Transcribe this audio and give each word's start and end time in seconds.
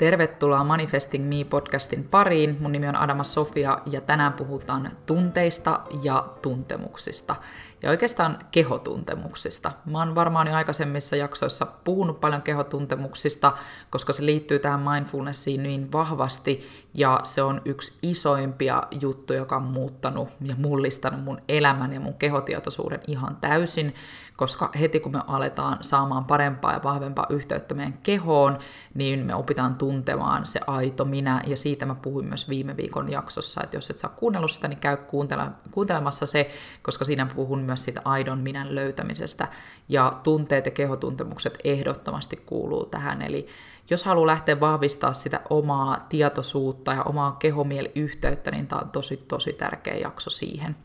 tervetuloa 0.00 0.64
Manifesting 0.64 1.28
Me-podcastin 1.28 2.04
pariin. 2.10 2.56
Mun 2.60 2.72
nimi 2.72 2.88
on 2.88 2.96
Adama 2.96 3.24
Sofia 3.24 3.78
ja 3.86 4.00
tänään 4.00 4.32
puhutaan 4.32 4.90
tunteista 5.06 5.80
ja 6.02 6.28
tuntemuksista. 6.42 7.36
Ja 7.82 7.90
oikeastaan 7.90 8.38
kehotuntemuksista. 8.50 9.72
Mä 9.84 9.98
oon 9.98 10.14
varmaan 10.14 10.46
jo 10.46 10.54
aikaisemmissa 10.54 11.16
jaksoissa 11.16 11.66
puhunut 11.84 12.20
paljon 12.20 12.42
kehotuntemuksista, 12.42 13.52
koska 13.90 14.12
se 14.12 14.26
liittyy 14.26 14.58
tähän 14.58 14.80
mindfulnessiin 14.80 15.62
niin 15.62 15.92
vahvasti 15.92 16.68
ja 16.94 17.20
se 17.24 17.42
on 17.42 17.62
yksi 17.64 17.98
isoimpia 18.02 18.82
juttuja, 19.00 19.38
joka 19.38 19.56
on 19.56 19.62
muuttanut 19.62 20.28
ja 20.42 20.54
mullistanut 20.58 21.24
mun 21.24 21.42
elämän 21.48 21.92
ja 21.92 22.00
mun 22.00 22.14
kehotietoisuuden 22.14 23.00
ihan 23.06 23.36
täysin, 23.36 23.94
koska 24.40 24.70
heti 24.80 25.00
kun 25.00 25.12
me 25.12 25.20
aletaan 25.26 25.78
saamaan 25.80 26.24
parempaa 26.24 26.72
ja 26.72 26.80
vahvempaa 26.84 27.26
yhteyttä 27.30 27.74
meidän 27.74 27.98
kehoon, 28.02 28.58
niin 28.94 29.26
me 29.26 29.34
opitaan 29.34 29.74
tuntemaan 29.74 30.46
se 30.46 30.60
aito 30.66 31.04
minä, 31.04 31.42
ja 31.46 31.56
siitä 31.56 31.86
mä 31.86 31.94
puhuin 31.94 32.26
myös 32.26 32.48
viime 32.48 32.76
viikon 32.76 33.10
jaksossa, 33.10 33.60
että 33.64 33.76
jos 33.76 33.90
et 33.90 33.98
saa 33.98 34.10
kuunnellut 34.16 34.50
sitä, 34.50 34.68
niin 34.68 34.78
käy 34.78 34.96
kuuntele- 34.96 35.70
kuuntelemassa 35.70 36.26
se, 36.26 36.50
koska 36.82 37.04
siinä 37.04 37.26
puhun 37.26 37.58
myös 37.58 37.84
siitä 37.84 38.00
aidon 38.04 38.38
minän 38.38 38.74
löytämisestä, 38.74 39.48
ja 39.88 40.12
tunteet 40.22 40.66
ja 40.66 40.72
kehotuntemukset 40.72 41.58
ehdottomasti 41.64 42.36
kuuluu 42.36 42.86
tähän, 42.86 43.22
eli 43.22 43.46
jos 43.90 44.04
haluaa 44.04 44.26
lähteä 44.26 44.60
vahvistaa 44.60 45.12
sitä 45.12 45.40
omaa 45.50 46.06
tietoisuutta 46.08 46.92
ja 46.92 47.02
omaa 47.02 47.32
kehomieliyhteyttä, 47.32 48.50
niin 48.50 48.66
tämä 48.66 48.80
on 48.80 48.90
tosi 48.90 49.16
tosi 49.16 49.52
tärkeä 49.52 49.96
jakso 49.96 50.30
siihen 50.30 50.76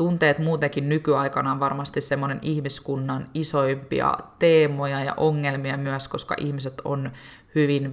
tunteet 0.00 0.38
muutenkin 0.38 0.88
nykyaikana 0.88 1.52
on 1.52 1.60
varmasti 1.60 2.00
semmoinen 2.00 2.38
ihmiskunnan 2.42 3.24
isoimpia 3.34 4.14
teemoja 4.38 5.04
ja 5.04 5.14
ongelmia 5.16 5.76
myös, 5.76 6.08
koska 6.08 6.34
ihmiset 6.38 6.82
on 6.84 7.10
hyvin 7.54 7.92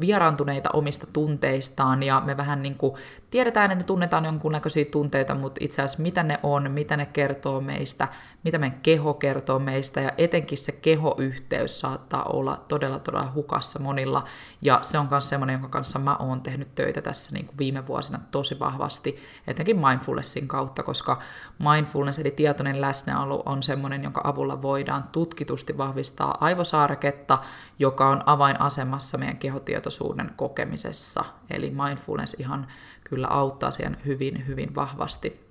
vieraantuneita 0.00 0.70
omista 0.72 1.06
tunteistaan 1.12 2.02
ja 2.02 2.22
me 2.24 2.36
vähän 2.36 2.62
niin 2.62 2.74
kuin 2.74 2.94
tiedetään, 3.30 3.70
että 3.70 3.82
me 3.82 3.84
tunnetaan 3.84 4.24
jonkunnäköisiä 4.24 4.84
tunteita, 4.84 5.34
mutta 5.34 5.58
itse 5.64 5.82
asiassa 5.82 6.02
mitä 6.02 6.22
ne 6.22 6.40
on, 6.42 6.70
mitä 6.70 6.96
ne 6.96 7.06
kertoo 7.06 7.60
meistä, 7.60 8.08
mitä 8.44 8.58
meidän 8.58 8.80
keho 8.80 9.14
kertoo 9.14 9.58
meistä 9.58 10.00
ja 10.00 10.12
etenkin 10.18 10.58
se 10.58 10.72
kehoyhteys 10.72 11.80
saattaa 11.80 12.24
olla 12.24 12.64
todella 12.68 12.98
todella 12.98 13.32
hukassa 13.34 13.78
monilla 13.78 14.24
ja 14.62 14.80
se 14.82 14.98
on 14.98 15.08
myös 15.10 15.28
semmoinen, 15.28 15.54
jonka 15.54 15.68
kanssa 15.68 15.98
mä 15.98 16.16
oon 16.16 16.40
tehnyt 16.40 16.74
töitä 16.74 17.02
tässä 17.02 17.32
niin 17.32 17.46
kuin 17.46 17.58
viime 17.58 17.86
vuosina 17.86 18.20
tosi 18.30 18.58
vahvasti, 18.58 19.16
etenkin 19.46 19.78
mindfulnessin 19.78 20.48
kautta, 20.48 20.82
koska 20.82 21.18
mindfulness 21.58 22.18
eli 22.18 22.30
tietoinen 22.30 22.80
läsnäolo 22.80 23.42
on 23.46 23.62
semmoinen, 23.62 24.02
jonka 24.02 24.20
avulla 24.24 24.62
voidaan 24.62 25.04
tutkitusti 25.12 25.78
vahvistaa 25.78 26.38
aivosaareketta, 26.40 27.38
joka 27.78 28.08
on 28.08 28.22
avainasemassa 28.84 29.18
meidän 29.18 29.36
kehotietoisuuden 29.36 30.30
kokemisessa. 30.36 31.24
Eli 31.50 31.70
mindfulness 31.70 32.34
ihan 32.34 32.66
kyllä 33.04 33.26
auttaa 33.28 33.70
siihen 33.70 33.96
hyvin, 34.06 34.46
hyvin 34.46 34.74
vahvasti. 34.74 35.44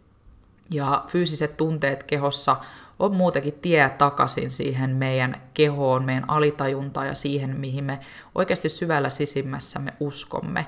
Ja 0.72 1.04
fyysiset 1.08 1.58
tunteet 1.58 2.04
kehossa 2.04 2.56
on 3.00 3.16
muutenkin 3.16 3.54
tie 3.62 3.90
takaisin 3.90 4.52
siihen 4.52 4.96
meidän 4.96 5.42
kehoon, 5.54 6.06
meidän 6.06 6.30
alitajuntaan 6.30 7.08
ja 7.08 7.16
siihen, 7.16 7.58
mihin 7.58 7.84
me 7.84 8.00
oikeasti 8.36 8.70
syvällä 8.70 9.10
sisimmässä 9.10 9.80
me 9.80 9.94
uskomme. 10.00 10.68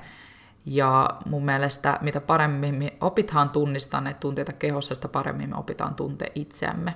Ja 0.66 1.10
mun 1.26 1.44
mielestä 1.44 1.98
mitä 2.00 2.20
paremmin 2.20 2.74
me 2.74 2.92
opitaan 3.00 3.50
tunnistaa 3.50 4.00
ne 4.00 4.14
tunteita 4.14 4.52
kehossa, 4.52 4.94
sitä 4.94 5.08
paremmin 5.08 5.50
me 5.50 5.56
opitaan 5.56 5.94
tuntea 5.94 6.28
itseämme. 6.34 6.94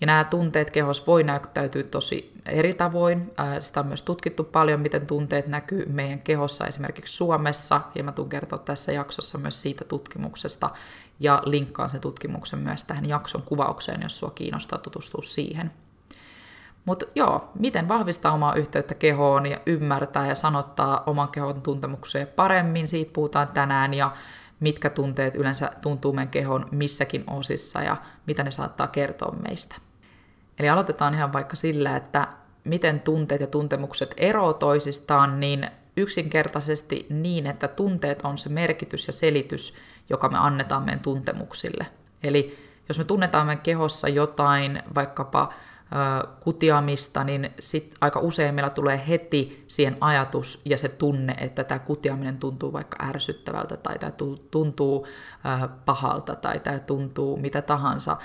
Ja 0.00 0.06
nämä 0.06 0.24
tunteet 0.24 0.70
kehossa 0.70 1.06
voi 1.06 1.22
näyttäytyä 1.22 1.82
tosi 1.82 2.32
eri 2.46 2.74
tavoin. 2.74 3.32
Sitä 3.60 3.80
on 3.80 3.86
myös 3.86 4.02
tutkittu 4.02 4.44
paljon, 4.44 4.80
miten 4.80 5.06
tunteet 5.06 5.46
näkyy 5.46 5.86
meidän 5.88 6.18
kehossa 6.18 6.66
esimerkiksi 6.66 7.16
Suomessa, 7.16 7.80
ja 7.94 8.04
mä 8.04 8.12
tuun 8.12 8.28
kertoa 8.28 8.58
tässä 8.58 8.92
jaksossa 8.92 9.38
myös 9.38 9.62
siitä 9.62 9.84
tutkimuksesta, 9.84 10.70
ja 11.20 11.42
linkkaan 11.44 11.90
sen 11.90 12.00
tutkimuksen 12.00 12.58
myös 12.58 12.84
tähän 12.84 13.08
jakson 13.08 13.42
kuvaukseen, 13.42 14.02
jos 14.02 14.18
sua 14.18 14.30
kiinnostaa 14.30 14.78
tutustua 14.78 15.22
siihen. 15.22 15.70
Mutta 16.84 17.06
joo, 17.14 17.50
miten 17.58 17.88
vahvistaa 17.88 18.32
omaa 18.32 18.54
yhteyttä 18.54 18.94
kehoon 18.94 19.46
ja 19.46 19.60
ymmärtää 19.66 20.26
ja 20.26 20.34
sanottaa 20.34 21.02
oman 21.06 21.28
kehon 21.28 21.62
tuntemuksia 21.62 22.26
paremmin, 22.26 22.88
siitä 22.88 23.12
puhutaan 23.12 23.48
tänään, 23.48 23.94
ja 23.94 24.12
mitkä 24.60 24.90
tunteet 24.90 25.34
yleensä 25.34 25.70
tuntuu 25.82 26.12
meidän 26.12 26.30
kehon 26.30 26.68
missäkin 26.70 27.24
osissa 27.26 27.82
ja 27.82 27.96
mitä 28.26 28.42
ne 28.42 28.50
saattaa 28.50 28.86
kertoa 28.86 29.36
meistä. 29.48 29.76
Eli 30.60 30.68
aloitetaan 30.68 31.14
ihan 31.14 31.32
vaikka 31.32 31.56
sillä, 31.56 31.96
että 31.96 32.28
miten 32.64 33.00
tunteet 33.00 33.40
ja 33.40 33.46
tuntemukset 33.46 34.14
eroavat 34.16 34.58
toisistaan, 34.58 35.40
niin 35.40 35.70
yksinkertaisesti 35.96 37.06
niin, 37.10 37.46
että 37.46 37.68
tunteet 37.68 38.22
on 38.22 38.38
se 38.38 38.48
merkitys 38.48 39.06
ja 39.06 39.12
selitys, 39.12 39.74
joka 40.10 40.28
me 40.28 40.38
annetaan 40.38 40.82
meidän 40.82 41.00
tuntemuksille. 41.00 41.86
Eli 42.22 42.58
jos 42.88 42.98
me 42.98 43.04
tunnetaan 43.04 43.46
meidän 43.46 43.62
kehossa 43.62 44.08
jotain, 44.08 44.82
vaikkapa 44.94 45.52
kutiamista, 46.40 47.24
niin 47.24 47.50
sit 47.60 47.94
aika 48.00 48.20
usein 48.20 48.54
meillä 48.54 48.70
tulee 48.70 49.04
heti 49.08 49.64
siihen 49.68 49.96
ajatus 50.00 50.62
ja 50.64 50.78
se 50.78 50.88
tunne, 50.88 51.34
että 51.38 51.64
tämä 51.64 51.78
kutiaminen 51.78 52.38
tuntuu 52.38 52.72
vaikka 52.72 53.06
ärsyttävältä 53.08 53.76
tai 53.76 53.98
tämä 53.98 54.12
tuntuu 54.50 55.06
pahalta 55.84 56.36
tai 56.36 56.60
tämä 56.60 56.78
tuntuu 56.78 57.36
mitä 57.36 57.62
tahansa 57.62 58.16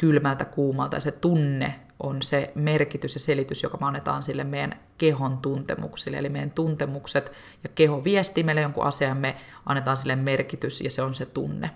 kylmältä, 0.00 0.44
kuumalta 0.44 0.96
ja 0.96 1.00
se 1.00 1.12
tunne 1.12 1.80
on 2.00 2.22
se 2.22 2.52
merkitys 2.54 3.14
ja 3.14 3.20
selitys, 3.20 3.62
joka 3.62 3.78
me 3.80 3.86
annetaan 3.86 4.22
sille 4.22 4.44
meidän 4.44 4.80
kehon 4.98 5.38
tuntemuksille. 5.38 6.18
Eli 6.18 6.28
meidän 6.28 6.50
tuntemukset 6.50 7.32
ja 7.64 7.70
keho 7.74 8.04
viestii 8.04 8.44
meille 8.44 8.60
jonkun 8.60 8.84
asian, 8.84 9.16
me 9.16 9.36
annetaan 9.66 9.96
sille 9.96 10.16
merkitys 10.16 10.80
ja 10.80 10.90
se 10.90 11.02
on 11.02 11.14
se 11.14 11.26
tunne. 11.26 11.70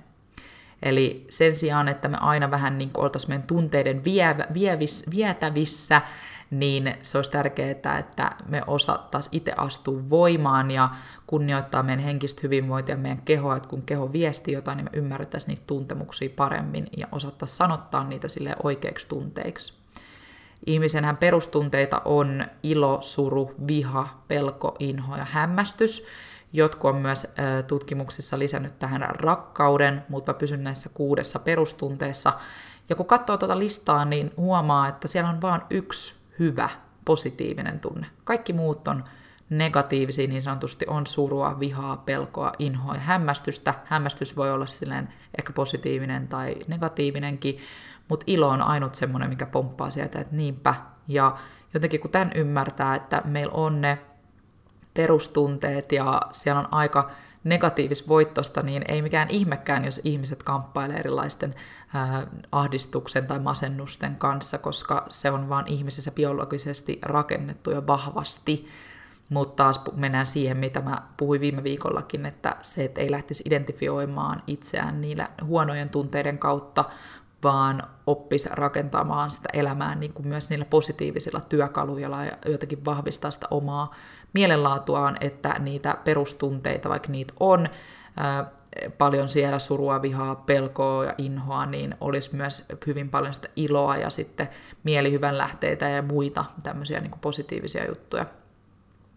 Eli 0.85 1.27
sen 1.31 1.57
sijaan, 1.57 1.89
että 1.89 2.09
me 2.09 2.17
aina 2.21 2.51
vähän 2.51 2.79
niin 2.79 2.91
oltaisiin 2.95 3.31
meidän 3.31 3.47
tunteiden 3.47 4.05
vievä, 4.05 4.47
vietävissä, 5.11 6.03
niin 6.51 6.95
se 7.03 7.19
olisi 7.19 7.31
tärkeää, 7.31 7.99
että 7.99 8.33
me 8.49 8.63
osattaisiin 8.67 9.37
itse 9.37 9.53
astua 9.57 10.11
voimaan 10.11 10.71
ja 10.71 10.89
kunnioittaa 11.27 11.83
meidän 11.83 12.05
henkistä 12.05 12.41
hyvinvointia, 12.43 12.97
meidän 12.97 13.23
kehoa, 13.25 13.57
että 13.57 13.69
kun 13.69 13.83
keho 13.83 14.13
viesti 14.13 14.53
jotain, 14.53 14.77
niin 14.77 14.85
me 14.85 14.99
ymmärrettäisiin 14.99 15.49
niitä 15.49 15.63
tuntemuksia 15.67 16.29
paremmin 16.37 16.87
ja 16.97 17.09
osattaisiin 17.13 17.57
sanottaa 17.57 18.05
niitä 18.05 18.29
sille 18.29 18.57
oikeiksi 18.63 19.09
tunteiksi. 19.09 19.73
Ihmisenhän 20.67 21.17
perustunteita 21.17 22.03
on 22.05 22.45
ilo, 22.63 22.99
suru, 23.03 23.55
viha, 23.67 24.23
pelko, 24.29 24.77
inho 24.79 25.17
ja 25.17 25.27
hämmästys. 25.31 26.07
Jotkut 26.57 26.91
on 26.91 26.97
myös 26.97 27.27
tutkimuksissa 27.67 28.39
lisännyt 28.39 28.79
tähän 28.79 29.03
rakkauden, 29.09 30.03
mutta 30.09 30.35
pysyn 30.35 30.65
näissä 30.65 30.89
kuudessa 30.95 31.39
perustunteessa. 31.39 32.33
Ja 32.89 32.97
kun 32.97 33.07
katsoo 33.07 33.37
tuota 33.37 33.59
listaa, 33.59 34.05
niin 34.05 34.33
huomaa, 34.37 34.89
että 34.89 35.09
siellä 35.09 35.31
on 35.31 35.41
vain 35.41 35.61
yksi 35.71 36.15
hyvä, 36.39 36.69
positiivinen 37.05 37.81
tunne. 37.81 38.07
Kaikki 38.25 38.53
muut 38.53 38.89
on 38.89 39.05
negatiivisia 39.51 40.29
niin 40.29 40.43
sanotusti, 40.43 40.87
on 40.89 41.07
surua, 41.07 41.61
vihaa, 41.61 41.97
pelkoa, 41.97 42.53
inhoa 42.59 42.95
ja 42.95 43.01
hämmästystä. 43.01 43.75
Hämmästys 43.85 44.37
voi 44.37 44.53
olla 44.53 44.67
silleen 44.67 45.09
ehkä 45.39 45.53
positiivinen 45.53 46.29
tai 46.29 46.57
negatiivinenkin, 46.67 47.59
mutta 48.09 48.25
ilo 48.27 48.49
on 48.49 48.63
ainut 48.63 48.95
semmoinen, 48.95 49.31
mikä 49.31 49.47
pomppaa 49.47 49.91
sieltä, 49.91 50.21
että 50.21 50.37
niinpä. 50.37 50.75
Ja 51.09 51.37
jotenkin 51.75 52.01
kun 52.01 52.11
tämän 52.11 52.33
ymmärtää, 52.35 52.95
että 52.95 53.23
meillä 53.25 53.53
on 53.53 53.81
ne 53.81 53.99
perustunteet 54.95 55.93
ja 55.93 56.23
siellä 56.33 56.61
on 56.61 56.69
aika 56.71 57.11
negatiivisvoittosta, 57.45 58.63
niin 58.63 58.85
ei 58.89 59.03
mikään 59.03 59.31
ihmekään, 59.31 59.85
jos 59.85 60.01
ihmiset 60.05 60.43
kamppailee 60.43 60.97
erilaisten 60.97 61.55
äh, 61.97 62.27
ahdistuksen 62.53 63.27
tai 63.27 63.39
masennusten 63.39 64.17
kanssa, 64.17 64.59
koska 64.59 65.07
se 65.09 65.31
on 65.31 65.49
vaan 65.49 65.65
ihmisessä 65.69 66.11
biologisesti 66.11 66.99
rakennettu 67.03 67.71
jo 67.71 67.87
vahvasti. 67.87 68.69
Mutta 69.29 69.65
taas 69.65 69.83
mennään 69.95 70.27
siihen, 70.27 70.57
mitä 70.57 70.81
mä 70.81 71.03
puhuin 71.17 71.41
viime 71.41 71.63
viikollakin, 71.63 72.27
että 72.27 72.57
se, 72.63 72.85
että 72.85 73.01
ei 73.01 73.11
lähtisi 73.11 73.43
identifioimaan 73.47 74.43
itseään 74.47 75.01
niillä 75.01 75.29
huonojen 75.43 75.89
tunteiden 75.89 76.39
kautta, 76.39 76.85
vaan 77.43 77.83
oppisi 78.07 78.49
rakentamaan 78.53 79.31
sitä 79.31 79.49
elämää 79.53 79.95
niin 79.95 80.13
kuin 80.13 80.29
myös 80.29 80.51
niillä 80.51 80.65
positiivisilla 80.65 81.41
työkaluilla 81.41 82.25
ja 82.25 82.33
jotenkin 82.47 82.85
vahvistaa 82.85 83.31
sitä 83.31 83.47
omaa 83.51 83.95
mielenlaatuaan, 84.35 85.17
että 85.21 85.57
niitä 85.59 85.99
perustunteita, 86.05 86.89
vaikka 86.89 87.09
niitä 87.09 87.35
on, 87.41 87.69
paljon 88.99 89.29
siellä 89.29 89.59
surua, 89.59 90.03
vihaa, 90.03 90.35
pelkoa 90.35 91.05
ja 91.05 91.15
inhoa, 91.19 91.67
niin 91.67 91.95
olisi 92.01 92.37
myös 92.37 92.67
hyvin 92.87 93.09
paljon 93.09 93.35
sitä 93.35 93.49
iloa 93.57 93.97
ja 93.97 94.11
sitten 94.11 94.49
mielihyvän 94.85 95.39
lähteitä 95.39 95.89
ja 95.89 96.03
muita 96.03 96.45
tämmöisiä 96.63 97.01
niin 97.01 97.13
positiivisia 97.21 97.89
juttuja. 97.89 98.27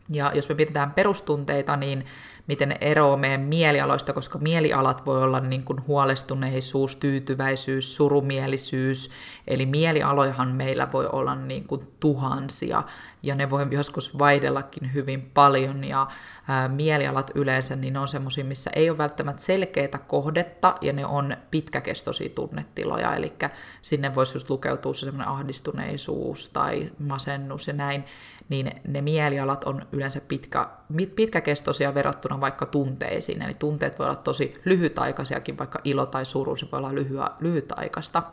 Ja 0.09 0.31
jos 0.35 0.49
me 0.49 0.55
pidetään 0.55 0.91
perustunteita, 0.91 1.77
niin 1.77 2.05
miten 2.47 2.69
ne 2.69 2.77
eroavat 2.81 3.19
meidän 3.19 3.41
mielialoista, 3.41 4.13
koska 4.13 4.39
mielialat 4.39 5.05
voi 5.05 5.23
olla 5.23 5.39
niin 5.39 5.63
kuin 5.63 5.87
huolestuneisuus, 5.87 6.95
tyytyväisyys, 6.95 7.95
surumielisyys, 7.95 9.11
eli 9.47 9.65
mielialojahan 9.65 10.51
meillä 10.51 10.91
voi 10.91 11.09
olla 11.11 11.35
niin 11.35 11.67
kuin 11.67 11.87
tuhansia, 11.99 12.83
ja 13.27 13.35
ne 13.35 13.49
voi 13.49 13.67
joskus 13.71 14.19
vaihdellakin 14.19 14.93
hyvin 14.93 15.31
paljon, 15.33 15.83
ja 15.83 16.07
ää, 16.47 16.67
mielialat 16.67 17.31
yleensä, 17.35 17.75
niin 17.75 17.97
on 17.97 18.07
semmoisia, 18.07 18.45
missä 18.45 18.71
ei 18.75 18.89
ole 18.89 18.97
välttämättä 18.97 19.43
selkeitä 19.43 19.97
kohdetta, 19.97 20.75
ja 20.81 20.93
ne 20.93 21.05
on 21.05 21.37
pitkäkestoisia 21.51 22.29
tunnetiloja, 22.29 23.15
eli 23.15 23.33
sinne 23.81 24.15
voisi 24.15 24.35
just 24.35 24.49
lukeutua 24.49 24.93
se 24.93 24.99
semmoinen 24.99 25.27
ahdistuneisuus 25.27 26.49
tai 26.49 26.91
masennus 26.99 27.67
ja 27.67 27.73
näin, 27.73 28.03
niin 28.49 28.71
ne 28.87 29.01
mielialat 29.01 29.63
on 29.63 29.85
yleensä 29.91 30.21
pitkä, 30.27 30.67
pitkäkestoisia 31.15 31.93
verrattuna 31.93 32.41
vaikka 32.41 32.65
tunteisiin. 32.65 33.41
Eli 33.41 33.53
tunteet 33.53 33.99
voi 33.99 34.05
olla 34.05 34.15
tosi 34.15 34.61
lyhytaikaisiakin, 34.65 35.57
vaikka 35.57 35.79
ilo 35.83 36.05
tai 36.05 36.25
suru, 36.25 36.55
se 36.55 36.67
voi 36.71 36.77
olla 36.77 36.95
lyhyä, 36.95 37.29
lyhytaikaista. 37.39 38.23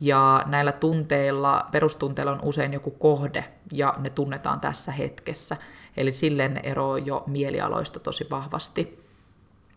Ja 0.00 0.42
näillä 0.46 0.72
tunteilla, 0.72 1.66
perustunteilla 1.72 2.32
on 2.32 2.40
usein 2.42 2.72
joku 2.72 2.90
kohde, 2.90 3.44
ja 3.72 3.94
ne 3.98 4.10
tunnetaan 4.10 4.60
tässä 4.60 4.92
hetkessä. 4.92 5.56
Eli 5.96 6.12
silleen 6.12 6.54
ne 6.54 6.62
jo 7.04 7.24
mielialoista 7.26 8.00
tosi 8.00 8.26
vahvasti. 8.30 9.00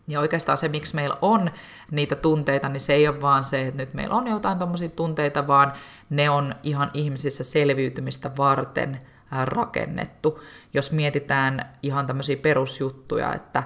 Ja 0.08 0.20
oikeastaan 0.20 0.58
se, 0.58 0.68
miksi 0.68 0.94
meillä 0.94 1.16
on 1.22 1.50
niitä 1.90 2.16
tunteita, 2.16 2.68
niin 2.68 2.80
se 2.80 2.92
ei 2.92 3.08
ole 3.08 3.20
vaan 3.20 3.44
se, 3.44 3.66
että 3.66 3.82
nyt 3.82 3.94
meillä 3.94 4.14
on 4.14 4.26
jotain 4.26 4.58
tuommoisia 4.58 4.88
tunteita, 4.88 5.46
vaan 5.46 5.72
ne 6.10 6.30
on 6.30 6.54
ihan 6.62 6.90
ihmisissä 6.94 7.44
selviytymistä 7.44 8.30
varten– 8.36 8.98
rakennettu. 9.44 10.42
Jos 10.74 10.92
mietitään 10.92 11.72
ihan 11.82 12.06
tämmöisiä 12.06 12.36
perusjuttuja, 12.36 13.34
että 13.34 13.62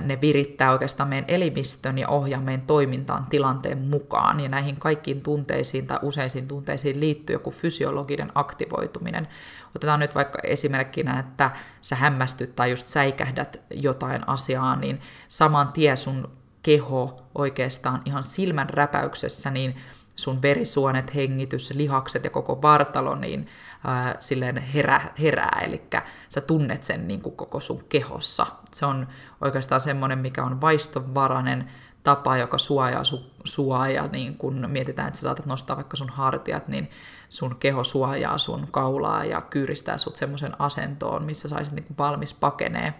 ne 0.00 0.20
virittää 0.20 0.72
oikeastaan 0.72 1.08
meidän 1.08 1.24
elimistön 1.28 1.98
ja 1.98 2.08
ohjaa 2.08 2.40
meidän 2.40 2.66
toimintaan 2.66 3.26
tilanteen 3.26 3.78
mukaan, 3.78 4.40
ja 4.40 4.48
näihin 4.48 4.76
kaikkiin 4.76 5.20
tunteisiin 5.20 5.86
tai 5.86 5.98
useisiin 6.02 6.48
tunteisiin 6.48 7.00
liittyy 7.00 7.34
joku 7.34 7.50
fysiologinen 7.50 8.32
aktivoituminen. 8.34 9.28
Otetaan 9.76 10.00
nyt 10.00 10.14
vaikka 10.14 10.38
esimerkkinä, 10.42 11.18
että 11.18 11.50
sä 11.82 11.96
hämmästyt 11.96 12.56
tai 12.56 12.70
just 12.70 12.88
säikähdät 12.88 13.62
jotain 13.70 14.28
asiaa, 14.28 14.76
niin 14.76 15.00
saman 15.28 15.72
tien 15.72 15.96
sun 15.96 16.30
keho 16.62 17.22
oikeastaan 17.34 18.02
ihan 18.04 18.24
silmän 18.24 18.70
räpäyksessä, 18.70 19.50
niin 19.50 19.76
sun 20.16 20.42
verisuonet, 20.42 21.14
hengitys, 21.14 21.70
lihakset 21.74 22.24
ja 22.24 22.30
koko 22.30 22.62
vartalo, 22.62 23.14
niin 23.14 23.48
ää, 23.84 24.16
silleen 24.20 24.56
herä, 24.56 25.00
herää, 25.20 25.60
eli 25.64 25.82
sä 26.28 26.40
tunnet 26.40 26.84
sen 26.84 27.08
niin 27.08 27.20
kuin 27.20 27.36
koko 27.36 27.60
sun 27.60 27.84
kehossa. 27.88 28.46
Se 28.72 28.86
on 28.86 29.08
oikeastaan 29.40 29.80
semmoinen, 29.80 30.18
mikä 30.18 30.44
on 30.44 30.60
vaistovarainen 30.60 31.70
tapa, 32.04 32.36
joka 32.36 32.58
suojaa 32.58 33.04
su, 33.04 33.30
sua, 33.44 33.88
ja 33.88 34.06
niin 34.06 34.38
kun 34.38 34.64
mietitään, 34.68 35.08
että 35.08 35.18
sä 35.18 35.22
saatat 35.22 35.46
nostaa 35.46 35.76
vaikka 35.76 35.96
sun 35.96 36.08
hartiat, 36.08 36.68
niin 36.68 36.90
sun 37.28 37.56
keho 37.56 37.84
suojaa 37.84 38.38
sun 38.38 38.68
kaulaa 38.70 39.24
ja 39.24 39.40
kyyristää 39.40 39.98
sut 39.98 40.16
semmoisen 40.16 40.60
asentoon, 40.60 41.24
missä 41.24 41.48
saisit 41.48 41.74
niin 41.74 41.86
valmis 41.98 42.34
pakenee. 42.34 42.94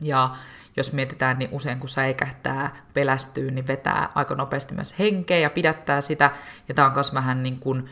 Ja 0.00 0.36
jos 0.76 0.92
mietitään, 0.92 1.38
niin 1.38 1.50
usein 1.52 1.80
kun 1.80 1.88
säikähtää, 1.88 2.76
pelästyy, 2.94 3.50
niin 3.50 3.66
vetää 3.66 4.08
aika 4.14 4.34
nopeasti 4.34 4.74
myös 4.74 4.98
henkeä 4.98 5.38
ja 5.38 5.50
pidättää 5.50 6.00
sitä. 6.00 6.30
Ja 6.68 6.74
tämä 6.74 6.86
on 6.86 6.94
myös 6.94 7.14
vähän 7.14 7.42
niin 7.42 7.58
kuin 7.58 7.90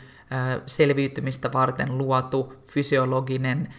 selviytymistä 0.67 1.53
varten 1.53 1.99
luotu 1.99 2.55
fysiologinen 2.67 3.75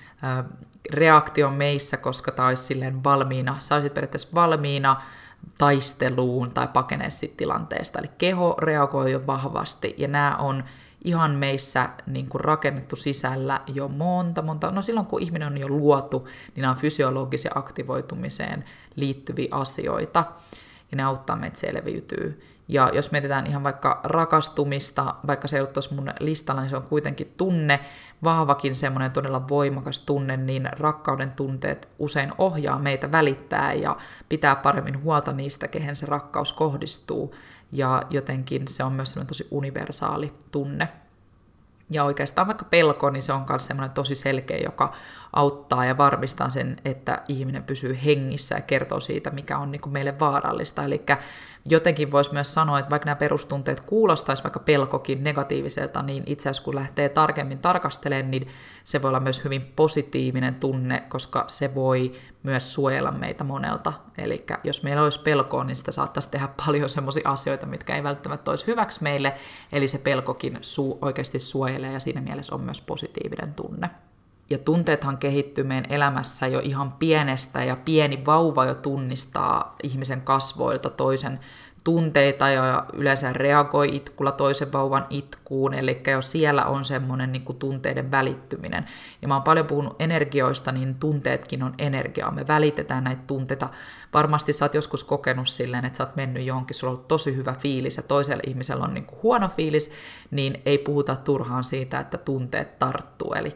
reaktio 0.94 1.50
meissä, 1.50 1.98
koska 1.98 2.31
tämä 2.31 2.48
olisi 2.48 2.63
silleen 2.63 3.03
valmiina, 3.03 3.56
sä 3.59 3.75
olisit 3.75 3.94
periaatteessa 3.94 4.30
valmiina 4.33 5.01
taisteluun 5.57 6.51
tai 6.51 6.68
pakenee 6.68 7.09
tilanteesta. 7.38 8.00
Eli 8.00 8.09
keho 8.18 8.56
reagoi 8.59 9.12
jo 9.12 9.27
vahvasti 9.27 9.95
ja 9.98 10.07
nämä 10.07 10.36
on 10.36 10.63
ihan 11.03 11.31
meissä 11.31 11.89
niin 12.06 12.30
kuin 12.30 12.42
rakennettu 12.42 12.95
sisällä 12.95 13.62
jo 13.74 13.88
monta, 13.88 14.42
monta, 14.42 14.71
no 14.71 14.81
silloin 14.81 15.06
kun 15.06 15.21
ihminen 15.21 15.48
on 15.48 15.57
jo 15.57 15.68
luotu, 15.68 16.27
niin 16.56 16.62
nämä 16.62 16.71
on 16.71 16.80
fysiologisia 16.80 17.51
aktivoitumiseen 17.56 18.65
liittyviä 18.95 19.48
asioita, 19.51 20.24
ja 20.92 20.98
ne 20.98 21.03
auttaa 21.03 21.36
meitä 21.36 21.59
selviytyy. 21.59 22.42
Ja 22.68 22.89
jos 22.94 23.12
mietitään 23.12 23.48
ihan 23.48 23.63
vaikka 23.63 24.00
rakastumista, 24.03 25.15
vaikka 25.27 25.48
se 25.48 25.56
ei 25.56 25.59
ollut 25.62 25.74
tuossa 25.74 25.95
mun 25.95 26.09
listalla, 26.19 26.62
niin 26.62 26.69
se 26.69 26.75
on 26.75 26.83
kuitenkin 26.83 27.33
tunne, 27.38 27.80
vahvakin 28.24 28.75
semmoinen 28.75 29.12
todella 29.12 29.48
voimakas 29.48 30.00
tunne, 30.00 30.38
niin 30.38 30.69
rakkauden 30.71 31.31
tunteet 31.31 31.89
usein 32.00 32.31
ohjaa 32.38 32.80
meitä 32.80 33.12
välittää 33.12 33.74
ja 33.74 33.98
pitää 34.30 34.56
paremmin 34.56 35.03
huolta 35.03 35.31
niistä, 35.31 35.68
kehen 35.68 35.95
se 35.95 36.06
rakkaus 36.06 36.53
kohdistuu. 36.53 37.36
Ja 37.71 38.03
jotenkin 38.09 38.68
se 38.68 38.83
on 38.83 38.94
myös 38.94 39.12
semmoinen 39.12 39.27
tosi 39.27 39.47
universaali 39.51 40.33
tunne. 40.51 40.88
Ja 41.89 42.03
oikeastaan 42.03 42.47
vaikka 42.47 42.65
pelko, 42.65 43.09
niin 43.09 43.23
se 43.23 43.33
on 43.33 43.45
myös 43.50 43.65
semmoinen 43.65 43.91
tosi 43.91 44.15
selkeä, 44.15 44.57
joka 44.57 44.94
auttaa 45.33 45.85
ja 45.85 45.97
varmistaa 45.97 46.50
sen, 46.50 46.77
että 46.85 47.21
ihminen 47.27 47.63
pysyy 47.63 48.00
hengissä 48.06 48.56
ja 48.56 48.62
kertoo 48.62 49.00
siitä, 49.00 49.29
mikä 49.29 49.57
on 49.57 49.71
niin 49.71 49.81
kuin 49.81 49.94
meille 49.94 50.19
vaarallista. 50.19 50.83
Eli 50.83 51.01
jotenkin 51.65 52.11
voisi 52.11 52.33
myös 52.33 52.53
sanoa, 52.53 52.79
että 52.79 52.89
vaikka 52.89 53.05
nämä 53.05 53.15
perustunteet 53.15 53.79
kuulostaisi 53.79 54.43
vaikka 54.43 54.59
pelkokin 54.59 55.23
negatiiviselta, 55.23 56.01
niin 56.01 56.23
itse 56.25 56.49
asiassa 56.49 56.63
kun 56.63 56.75
lähtee 56.75 57.09
tarkemmin 57.09 57.59
tarkastelemaan, 57.59 58.31
niin 58.31 58.47
se 58.83 59.01
voi 59.01 59.07
olla 59.09 59.19
myös 59.19 59.43
hyvin 59.43 59.61
positiivinen 59.75 60.55
tunne, 60.55 61.03
koska 61.09 61.45
se 61.47 61.75
voi 61.75 62.11
myös 62.43 62.73
suojella 62.73 63.11
meitä 63.11 63.43
monelta. 63.43 63.93
Eli 64.17 64.45
jos 64.63 64.83
meillä 64.83 65.03
olisi 65.03 65.19
pelkoa, 65.19 65.63
niin 65.63 65.75
sitä 65.75 65.91
saattaisi 65.91 66.31
tehdä 66.31 66.49
paljon 66.65 66.89
sellaisia 66.89 67.29
asioita, 67.29 67.65
mitkä 67.65 67.95
ei 67.95 68.03
välttämättä 68.03 68.51
olisi 68.51 68.67
hyväksi 68.67 69.03
meille, 69.03 69.35
eli 69.71 69.87
se 69.87 69.97
pelkokin 69.97 70.55
su- 70.55 70.97
oikeasti 71.01 71.39
suojelee 71.39 71.91
ja 71.91 71.99
siinä 71.99 72.21
mielessä 72.21 72.55
on 72.55 72.61
myös 72.61 72.81
positiivinen 72.81 73.53
tunne. 73.53 73.89
Ja 74.51 74.57
tunteethan 74.57 75.18
kehittyy 75.18 75.63
meidän 75.63 75.92
elämässä 75.92 76.48
jo 76.48 76.59
ihan 76.59 76.92
pienestä 76.92 77.63
ja 77.63 77.77
pieni 77.86 78.25
vauva 78.25 78.65
jo 78.65 78.75
tunnistaa 78.75 79.75
ihmisen 79.83 80.21
kasvoilta 80.21 80.89
toisen 80.89 81.39
tunteita 81.83 82.50
ja 82.50 82.86
yleensä 82.94 83.33
reagoi 83.33 83.95
itkulla 83.95 84.31
toisen 84.31 84.74
vauvan 84.74 85.06
itkuun, 85.09 85.74
eli 85.74 86.01
jo 86.12 86.21
siellä 86.21 86.65
on 86.65 86.86
semmoinen 86.86 87.31
niin 87.31 87.42
kuin 87.42 87.57
tunteiden 87.57 88.12
välittyminen. 88.12 88.86
Ja 89.21 89.27
mä 89.27 89.33
oon 89.33 89.44
paljon 89.44 89.68
puhunut 89.68 89.95
energioista, 90.00 90.71
niin 90.71 90.95
tunteetkin 90.95 91.63
on 91.63 91.74
energiaa. 91.77 92.31
Me 92.31 92.48
välitetään 92.48 93.03
näitä 93.03 93.21
tunteita 93.27 93.69
varmasti 94.13 94.53
sä 94.53 94.65
oot 94.65 94.73
joskus 94.73 95.03
kokenut 95.03 95.47
silleen, 95.47 95.85
että 95.85 95.97
sä 95.97 96.03
oot 96.03 96.15
mennyt 96.15 96.45
johonkin, 96.45 96.75
sulla 96.75 96.91
on 96.91 96.95
ollut 96.95 97.07
tosi 97.07 97.35
hyvä 97.35 97.53
fiilis 97.53 97.97
ja 97.97 98.03
toisella 98.03 98.43
ihmisellä 98.47 98.83
on 98.83 98.93
niin 98.93 99.05
kuin 99.05 99.19
huono 99.23 99.47
fiilis, 99.47 99.91
niin 100.31 100.61
ei 100.65 100.77
puhuta 100.77 101.15
turhaan 101.15 101.63
siitä, 101.63 101.99
että 101.99 102.17
tunteet 102.17 102.79
tarttuu. 102.79 103.33
Eli 103.33 103.51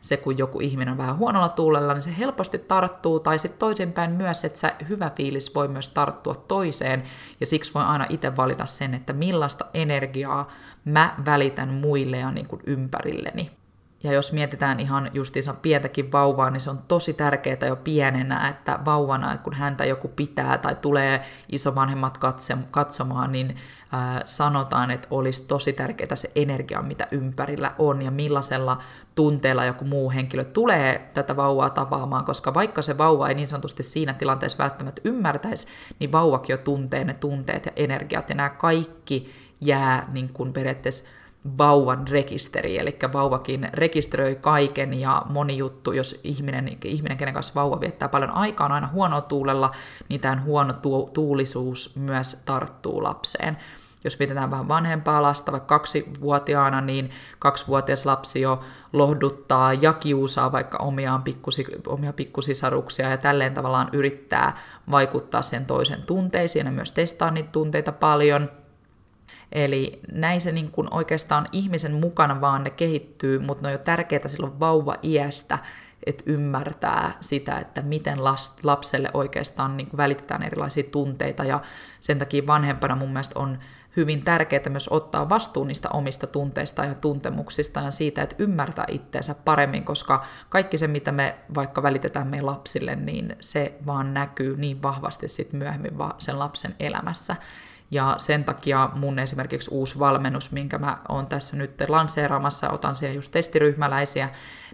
se, 0.00 0.16
kun 0.16 0.38
joku 0.38 0.60
ihminen 0.60 0.92
on 0.92 0.98
vähän 0.98 1.16
huonolla 1.16 1.48
tuulella, 1.48 1.94
niin 1.94 2.02
se 2.02 2.18
helposti 2.18 2.58
tarttuu, 2.58 3.20
tai 3.20 3.38
sitten 3.38 3.58
toisinpäin 3.58 4.10
myös, 4.10 4.44
että 4.44 4.58
se 4.58 4.74
hyvä 4.88 5.10
fiilis 5.16 5.54
voi 5.54 5.68
myös 5.68 5.88
tarttua 5.88 6.34
toiseen, 6.34 7.02
ja 7.40 7.46
siksi 7.46 7.74
voi 7.74 7.82
aina 7.82 8.06
itse 8.08 8.36
valita 8.36 8.66
sen, 8.66 8.94
että 8.94 9.12
millaista 9.12 9.64
energiaa 9.74 10.52
mä 10.84 11.14
välitän 11.24 11.68
muille 11.68 12.18
ja 12.18 12.30
niin 12.30 12.46
kuin 12.46 12.62
ympärilleni. 12.66 13.55
Ja 14.06 14.12
jos 14.12 14.32
mietitään 14.32 14.80
ihan 14.80 15.10
justiinsa 15.12 15.54
pientäkin 15.54 16.12
vauvaa, 16.12 16.50
niin 16.50 16.60
se 16.60 16.70
on 16.70 16.78
tosi 16.88 17.12
tärkeää 17.12 17.66
jo 17.66 17.76
pienenä, 17.76 18.48
että 18.48 18.78
vauvana, 18.84 19.38
kun 19.38 19.54
häntä 19.54 19.84
joku 19.84 20.08
pitää 20.08 20.58
tai 20.58 20.74
tulee 20.74 21.24
isovanhemmat 21.52 22.18
katsomaan, 22.70 23.32
niin 23.32 23.56
sanotaan, 24.26 24.90
että 24.90 25.08
olisi 25.10 25.42
tosi 25.46 25.72
tärkeää 25.72 26.16
se 26.16 26.30
energia, 26.34 26.82
mitä 26.82 27.06
ympärillä 27.10 27.72
on 27.78 28.02
ja 28.02 28.10
millaisella 28.10 28.82
tunteella 29.14 29.64
joku 29.64 29.84
muu 29.84 30.10
henkilö 30.10 30.44
tulee 30.44 31.10
tätä 31.14 31.36
vauvaa 31.36 31.70
tapaamaan, 31.70 32.24
koska 32.24 32.54
vaikka 32.54 32.82
se 32.82 32.98
vauva 32.98 33.28
ei 33.28 33.34
niin 33.34 33.48
sanotusti 33.48 33.82
siinä 33.82 34.14
tilanteessa 34.14 34.58
välttämättä 34.58 35.02
ymmärtäisi, 35.04 35.66
niin 35.98 36.12
vauvakin 36.12 36.54
jo 36.54 36.58
tuntee 36.58 37.04
ne 37.04 37.14
tunteet 37.14 37.66
ja 37.66 37.72
energiat 37.76 38.28
ja 38.28 38.34
nämä 38.34 38.48
kaikki 38.48 39.34
jää 39.60 40.08
niin 40.12 40.32
kuin 40.32 40.52
periaatteessa 40.52 41.04
vauvan 41.58 42.08
rekisteri, 42.08 42.78
eli 42.78 42.98
vauvakin 43.12 43.68
rekisteröi 43.72 44.34
kaiken 44.34 44.94
ja 44.94 45.22
moni 45.28 45.56
juttu, 45.56 45.92
jos 45.92 46.20
ihminen, 46.24 46.78
ihminen 46.84 47.18
kenen 47.18 47.34
kanssa 47.34 47.54
vauva 47.54 47.80
viettää 47.80 48.08
paljon 48.08 48.30
aikaa, 48.30 48.66
on 48.66 48.72
aina 48.72 48.88
huono 48.92 49.20
tuulella, 49.20 49.70
niin 50.08 50.20
tämä 50.20 50.42
huono 50.44 50.72
tu- 50.72 51.10
tuulisuus 51.14 51.96
myös 51.96 52.42
tarttuu 52.44 53.02
lapseen. 53.02 53.56
Jos 54.04 54.18
mietitään 54.18 54.50
vähän 54.50 54.68
vanhempaa 54.68 55.22
lasta, 55.22 55.52
vaikka 55.52 55.78
kaksivuotiaana, 55.78 56.80
niin 56.80 57.10
kaksivuotias 57.38 58.06
lapsi 58.06 58.40
jo 58.40 58.60
lohduttaa 58.92 59.72
ja 59.72 59.92
kiusaa 59.92 60.52
vaikka 60.52 60.78
omiaan 60.78 61.22
pikkusi, 61.22 61.66
omia 61.86 62.12
pikkusisaruksia 62.12 63.08
ja 63.08 63.16
tälleen 63.16 63.54
tavallaan 63.54 63.88
yrittää 63.92 64.58
vaikuttaa 64.90 65.42
sen 65.42 65.66
toisen 65.66 66.02
tunteisiin 66.02 66.66
ja 66.66 66.72
myös 66.72 66.92
testaa 66.92 67.30
niitä 67.30 67.48
tunteita 67.52 67.92
paljon– 67.92 68.48
Eli 69.52 70.00
näin 70.12 70.40
se 70.40 70.52
niin 70.52 70.70
kuin 70.70 70.94
oikeastaan 70.94 71.48
ihmisen 71.52 71.94
mukana 71.94 72.40
vaan 72.40 72.64
ne 72.64 72.70
kehittyy, 72.70 73.38
mutta 73.38 73.62
ne 73.62 73.68
on 73.68 73.72
jo 73.72 73.78
tärkeää 73.78 74.28
silloin 74.28 74.60
vauva-iästä, 74.60 75.58
että 76.06 76.24
ymmärtää 76.26 77.12
sitä, 77.20 77.58
että 77.58 77.82
miten 77.82 78.24
lapselle 78.62 79.10
oikeastaan 79.14 79.76
niin 79.76 79.88
välitetään 79.96 80.42
erilaisia 80.42 80.84
tunteita 80.90 81.44
ja 81.44 81.60
sen 82.00 82.18
takia 82.18 82.46
vanhempana 82.46 82.96
mun 82.96 83.08
mielestä 83.08 83.38
on 83.38 83.58
hyvin 83.96 84.22
tärkeää 84.22 84.68
myös 84.68 84.88
ottaa 84.88 85.28
vastuun 85.28 85.68
niistä 85.68 85.88
omista 85.88 86.26
tunteista 86.26 86.84
ja 86.84 86.94
tuntemuksista 86.94 87.80
ja 87.80 87.90
siitä, 87.90 88.22
että 88.22 88.36
ymmärtää 88.38 88.84
itteensä 88.88 89.34
paremmin, 89.44 89.84
koska 89.84 90.24
kaikki 90.48 90.78
se, 90.78 90.86
mitä 90.86 91.12
me 91.12 91.36
vaikka 91.54 91.82
välitetään 91.82 92.26
meidän 92.26 92.46
lapsille, 92.46 92.96
niin 92.96 93.36
se 93.40 93.74
vaan 93.86 94.14
näkyy 94.14 94.56
niin 94.56 94.82
vahvasti 94.82 95.28
sitten 95.28 95.58
myöhemmin 95.58 95.92
sen 96.18 96.38
lapsen 96.38 96.74
elämässä. 96.80 97.36
Ja 97.90 98.14
sen 98.18 98.44
takia 98.44 98.90
mun 98.94 99.18
esimerkiksi 99.18 99.70
uusi 99.70 99.98
valmennus, 99.98 100.52
minkä 100.52 100.78
mä 100.78 100.98
oon 101.08 101.26
tässä 101.26 101.56
nyt 101.56 101.82
lanseeraamassa, 101.88 102.70
otan 102.70 102.96
siellä 102.96 103.14
just 103.14 103.32
testiryhmäläisiä, 103.32 104.28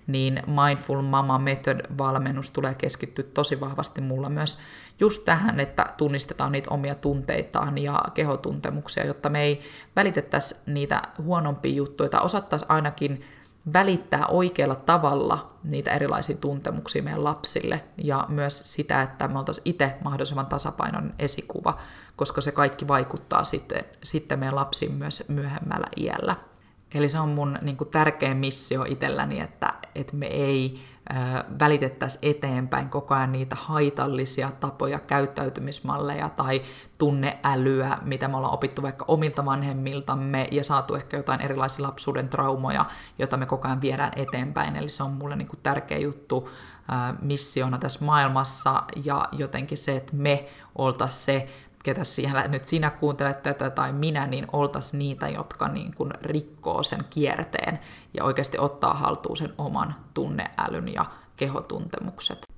niin 0.06 0.42
Mindful 0.46 1.02
Mama 1.02 1.38
Method-valmennus 1.38 2.50
tulee 2.50 2.74
keskittyä 2.74 3.24
tosi 3.34 3.60
vahvasti 3.60 4.00
mulla 4.00 4.28
myös 4.28 4.58
just 5.00 5.24
tähän, 5.24 5.60
että 5.60 5.86
tunnistetaan 5.96 6.52
niitä 6.52 6.70
omia 6.70 6.94
tunteitaan 6.94 7.78
ja 7.78 8.02
kehotuntemuksia, 8.14 9.06
jotta 9.06 9.28
me 9.28 9.42
ei 9.42 9.60
välitettäisi 9.96 10.56
niitä 10.66 11.02
huonompia 11.18 11.74
juttuja, 11.74 12.08
tai 12.08 12.20
osattaisiin 12.24 12.70
ainakin 12.70 13.24
välittää 13.72 14.26
oikealla 14.26 14.74
tavalla 14.74 15.52
niitä 15.64 15.90
erilaisia 15.90 16.36
tuntemuksia 16.36 17.02
meidän 17.02 17.24
lapsille 17.24 17.84
ja 17.96 18.26
myös 18.28 18.74
sitä, 18.74 19.02
että 19.02 19.28
me 19.28 19.38
oltaisiin 19.38 19.62
itse 19.64 19.96
mahdollisimman 20.04 20.46
tasapainon 20.46 21.14
esikuva, 21.18 21.78
koska 22.16 22.40
se 22.40 22.52
kaikki 22.52 22.88
vaikuttaa 22.88 23.44
sitten, 23.44 23.84
sitten 24.04 24.38
meidän 24.38 24.56
lapsiin 24.56 24.92
myös 24.92 25.24
myöhemmällä 25.28 25.86
iällä. 25.96 26.36
Eli 26.94 27.08
se 27.08 27.18
on 27.18 27.28
mun 27.28 27.58
niin 27.62 27.76
kuin, 27.76 27.90
tärkeä 27.90 28.34
missio 28.34 28.84
itselläni, 28.88 29.40
että, 29.40 29.74
että 29.94 30.16
me 30.16 30.26
ei 30.26 30.80
välitettäisiin 31.58 32.36
eteenpäin 32.36 32.88
koko 32.88 33.14
ajan 33.14 33.32
niitä 33.32 33.56
haitallisia 33.56 34.50
tapoja, 34.60 34.98
käyttäytymismalleja 34.98 36.28
tai 36.28 36.62
tunneälyä, 36.98 37.98
mitä 38.04 38.28
me 38.28 38.36
ollaan 38.36 38.54
opittu 38.54 38.82
vaikka 38.82 39.04
omilta 39.08 39.44
vanhemmiltamme 39.44 40.48
ja 40.50 40.64
saatu 40.64 40.94
ehkä 40.94 41.16
jotain 41.16 41.40
erilaisia 41.40 41.86
lapsuuden 41.86 42.28
traumoja, 42.28 42.84
joita 43.18 43.36
me 43.36 43.46
koko 43.46 43.68
ajan 43.68 43.80
viedään 43.80 44.12
eteenpäin. 44.16 44.76
Eli 44.76 44.88
se 44.88 45.02
on 45.02 45.10
mulle 45.10 45.36
niin 45.36 45.48
kuin 45.48 45.60
tärkeä 45.62 45.98
juttu 45.98 46.48
missiona 47.22 47.78
tässä 47.78 48.04
maailmassa 48.04 48.82
ja 49.04 49.28
jotenkin 49.32 49.78
se, 49.78 49.96
että 49.96 50.16
me 50.16 50.48
oltaisiin 50.76 51.24
se 51.24 51.48
ketä 51.82 52.04
siellä 52.04 52.48
nyt 52.48 52.66
sinä 52.66 52.90
kuuntelet 52.90 53.42
tätä 53.42 53.70
tai 53.70 53.92
minä, 53.92 54.26
niin 54.26 54.46
oltaisiin 54.52 54.98
niitä, 54.98 55.28
jotka 55.28 55.68
niin 55.68 55.94
kuin 55.94 56.10
rikkoo 56.22 56.82
sen 56.82 57.04
kierteen 57.10 57.78
ja 58.14 58.24
oikeasti 58.24 58.58
ottaa 58.58 58.94
haltuun 58.94 59.36
sen 59.36 59.52
oman 59.58 59.94
tunneälyn 60.14 60.94
ja 60.94 61.04
kehotuntemukset. 61.36 62.52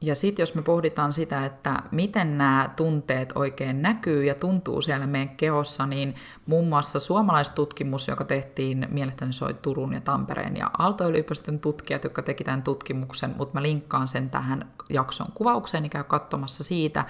Ja 0.00 0.14
sitten 0.14 0.42
jos 0.42 0.54
me 0.54 0.62
pohditaan 0.62 1.12
sitä, 1.12 1.46
että 1.46 1.82
miten 1.90 2.38
nämä 2.38 2.70
tunteet 2.76 3.32
oikein 3.34 3.82
näkyy 3.82 4.24
ja 4.24 4.34
tuntuu 4.34 4.82
siellä 4.82 5.06
meidän 5.06 5.36
kehossa, 5.36 5.86
niin 5.86 6.14
muun 6.46 6.68
muassa 6.68 7.00
suomalaistutkimus, 7.00 8.08
joka 8.08 8.24
tehtiin, 8.24 8.88
mielestäni 8.90 9.32
se 9.32 9.44
oli 9.44 9.54
Turun 9.54 9.94
ja 9.94 10.00
Tampereen 10.00 10.56
ja 10.56 10.70
Aalto-yliopiston 10.78 11.58
tutkijat, 11.58 12.04
jotka 12.04 12.22
teki 12.22 12.44
tämän 12.44 12.62
tutkimuksen, 12.62 13.34
mutta 13.36 13.54
mä 13.54 13.62
linkkaan 13.62 14.08
sen 14.08 14.30
tähän 14.30 14.70
jakson 14.88 15.26
kuvaukseen, 15.34 15.82
niin 15.82 15.90
käy 15.90 16.04
katsomassa 16.04 16.64
siitä, 16.64 17.04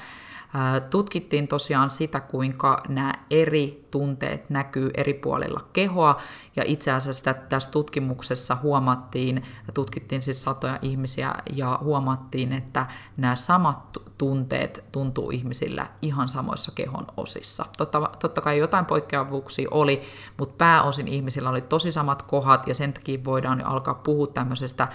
Tutkittiin 0.90 1.48
tosiaan 1.48 1.90
sitä, 1.90 2.20
kuinka 2.20 2.82
nämä 2.88 3.12
eri 3.30 3.83
tunteet 3.94 4.50
näkyy 4.50 4.90
eri 4.94 5.14
puolilla 5.14 5.60
kehoa, 5.72 6.16
ja 6.56 6.62
itse 6.66 6.92
asiassa 6.92 7.34
tässä 7.34 7.70
tutkimuksessa 7.70 8.56
huomattiin, 8.62 9.42
tutkittiin 9.74 10.22
siis 10.22 10.42
satoja 10.42 10.78
ihmisiä, 10.82 11.34
ja 11.52 11.78
huomattiin, 11.82 12.52
että 12.52 12.86
nämä 13.16 13.36
samat 13.36 13.98
tunteet 14.18 14.84
tuntuu 14.92 15.30
ihmisillä 15.30 15.86
ihan 16.02 16.28
samoissa 16.28 16.72
kehon 16.74 17.06
osissa. 17.16 17.64
Totta, 17.78 18.10
totta 18.18 18.40
kai 18.40 18.58
jotain 18.58 18.84
poikkeavuuksia 18.84 19.68
oli, 19.70 20.02
mutta 20.38 20.54
pääosin 20.58 21.08
ihmisillä 21.08 21.50
oli 21.50 21.60
tosi 21.60 21.92
samat 21.92 22.22
kohdat, 22.22 22.66
ja 22.66 22.74
sen 22.74 22.92
takia 22.92 23.24
voidaan 23.24 23.60
jo 23.60 23.66
alkaa 23.66 23.94
puhua 23.94 24.26
tämmöisestä 24.26 24.82
äh, 24.82 24.90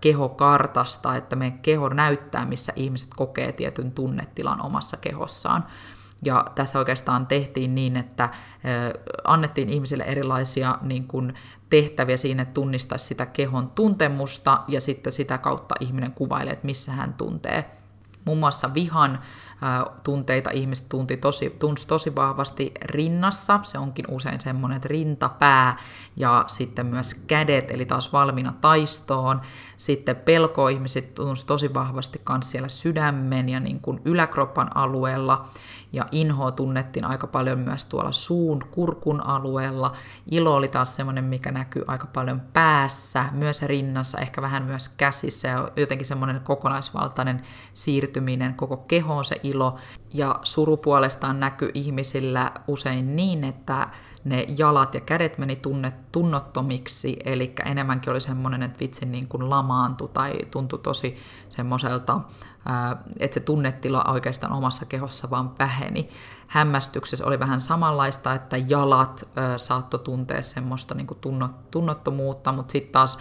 kehokartasta, 0.00 1.16
että 1.16 1.36
meidän 1.36 1.58
keho 1.58 1.88
näyttää, 1.88 2.44
missä 2.44 2.72
ihmiset 2.76 3.10
kokee 3.16 3.52
tietyn 3.52 3.92
tunnetilan 3.92 4.62
omassa 4.62 4.96
kehossaan. 4.96 5.64
Ja 6.24 6.44
tässä 6.54 6.78
oikeastaan 6.78 7.26
tehtiin 7.26 7.74
niin, 7.74 7.96
että 7.96 8.28
annettiin 9.24 9.68
ihmisille 9.68 10.04
erilaisia 10.04 10.78
niin 10.82 11.08
kuin, 11.08 11.34
tehtäviä 11.70 12.16
siinä, 12.16 12.42
että 12.42 12.54
tunnistaisi 12.54 13.06
sitä 13.06 13.26
kehon 13.26 13.70
tuntemusta 13.70 14.62
ja 14.68 14.80
sitten 14.80 15.12
sitä 15.12 15.38
kautta 15.38 15.74
ihminen 15.80 16.12
kuvailee, 16.12 16.52
että 16.52 16.66
missä 16.66 16.92
hän 16.92 17.14
tuntee 17.14 17.78
Muun 18.28 18.38
muassa 18.38 18.74
vihan 18.74 19.18
tunteita 20.04 20.50
ihmiset 20.50 20.88
tunti 20.88 21.16
tosi, 21.16 21.50
tunsi 21.50 21.88
tosi 21.88 22.14
vahvasti 22.16 22.72
rinnassa. 22.82 23.60
Se 23.62 23.78
onkin 23.78 24.04
usein 24.08 24.40
semmoinen, 24.40 24.76
että 24.76 24.88
rinta, 24.88 25.28
pää 25.28 25.76
ja 26.16 26.44
sitten 26.46 26.86
myös 26.86 27.14
kädet, 27.14 27.70
eli 27.70 27.86
taas 27.86 28.12
valmiina 28.12 28.54
taistoon. 28.60 29.40
Sitten 29.76 30.16
pelko 30.16 30.68
ihmiset 30.68 31.14
tunsi 31.14 31.46
tosi 31.46 31.74
vahvasti 31.74 32.22
myös 32.28 32.50
siellä 32.50 32.68
sydämen 32.68 33.48
ja 33.48 33.60
niin 33.60 33.80
kuin 33.80 34.00
yläkroppan 34.04 34.76
alueella. 34.76 35.48
Ja 35.92 36.06
inhoa 36.12 36.50
tunnettiin 36.50 37.04
aika 37.04 37.26
paljon 37.26 37.58
myös 37.58 37.84
tuolla 37.84 38.12
suun, 38.12 38.64
kurkun 38.70 39.20
alueella. 39.26 39.92
Ilo 40.30 40.54
oli 40.54 40.68
taas 40.68 40.96
semmoinen, 40.96 41.24
mikä 41.24 41.50
näkyy 41.50 41.84
aika 41.86 42.06
paljon 42.06 42.40
päässä, 42.52 43.24
myös 43.32 43.62
rinnassa, 43.62 44.18
ehkä 44.18 44.42
vähän 44.42 44.62
myös 44.62 44.88
käsissä. 44.88 45.48
Ja 45.48 45.70
jotenkin 45.76 46.06
semmoinen 46.06 46.40
kokonaisvaltainen 46.40 47.42
siirtyminen 47.72 48.54
koko 48.54 48.76
kehoon 48.76 49.24
se 49.24 49.40
ilo. 49.42 49.78
Ja 50.14 50.38
suru 50.42 50.76
puolestaan 50.76 51.40
näkyy 51.40 51.70
ihmisillä 51.74 52.52
usein 52.66 53.16
niin, 53.16 53.44
että 53.44 53.88
ne 54.24 54.46
jalat 54.58 54.94
ja 54.94 55.00
kädet 55.00 55.38
meni 55.38 55.56
tunne, 55.56 55.92
tunnottomiksi, 56.12 57.16
eli 57.24 57.52
enemmänkin 57.64 58.10
oli 58.10 58.20
semmoinen, 58.20 58.62
että 58.62 58.80
vitsi 58.80 59.06
niin 59.06 59.28
kuin 59.28 59.50
lamaantui 59.50 60.08
tai 60.08 60.32
tuntui 60.50 60.78
tosi 60.78 61.16
semmoiselta, 61.48 62.20
että 63.18 63.34
se 63.34 63.40
tunnetila 63.40 64.04
oikeastaan 64.08 64.52
omassa 64.52 64.86
kehossa 64.86 65.30
vaan 65.30 65.58
väheni. 65.58 66.10
Hämmästyksessä 66.46 67.26
oli 67.26 67.38
vähän 67.38 67.60
samanlaista, 67.60 68.34
että 68.34 68.56
jalat 68.56 69.28
saattoi 69.56 70.00
tuntea 70.00 70.42
semmoista 70.42 70.94
niin 70.94 71.06
kuin 71.06 71.18
tunnottomuutta, 71.70 72.52
mutta 72.52 72.72
sitten 72.72 72.92
taas 72.92 73.18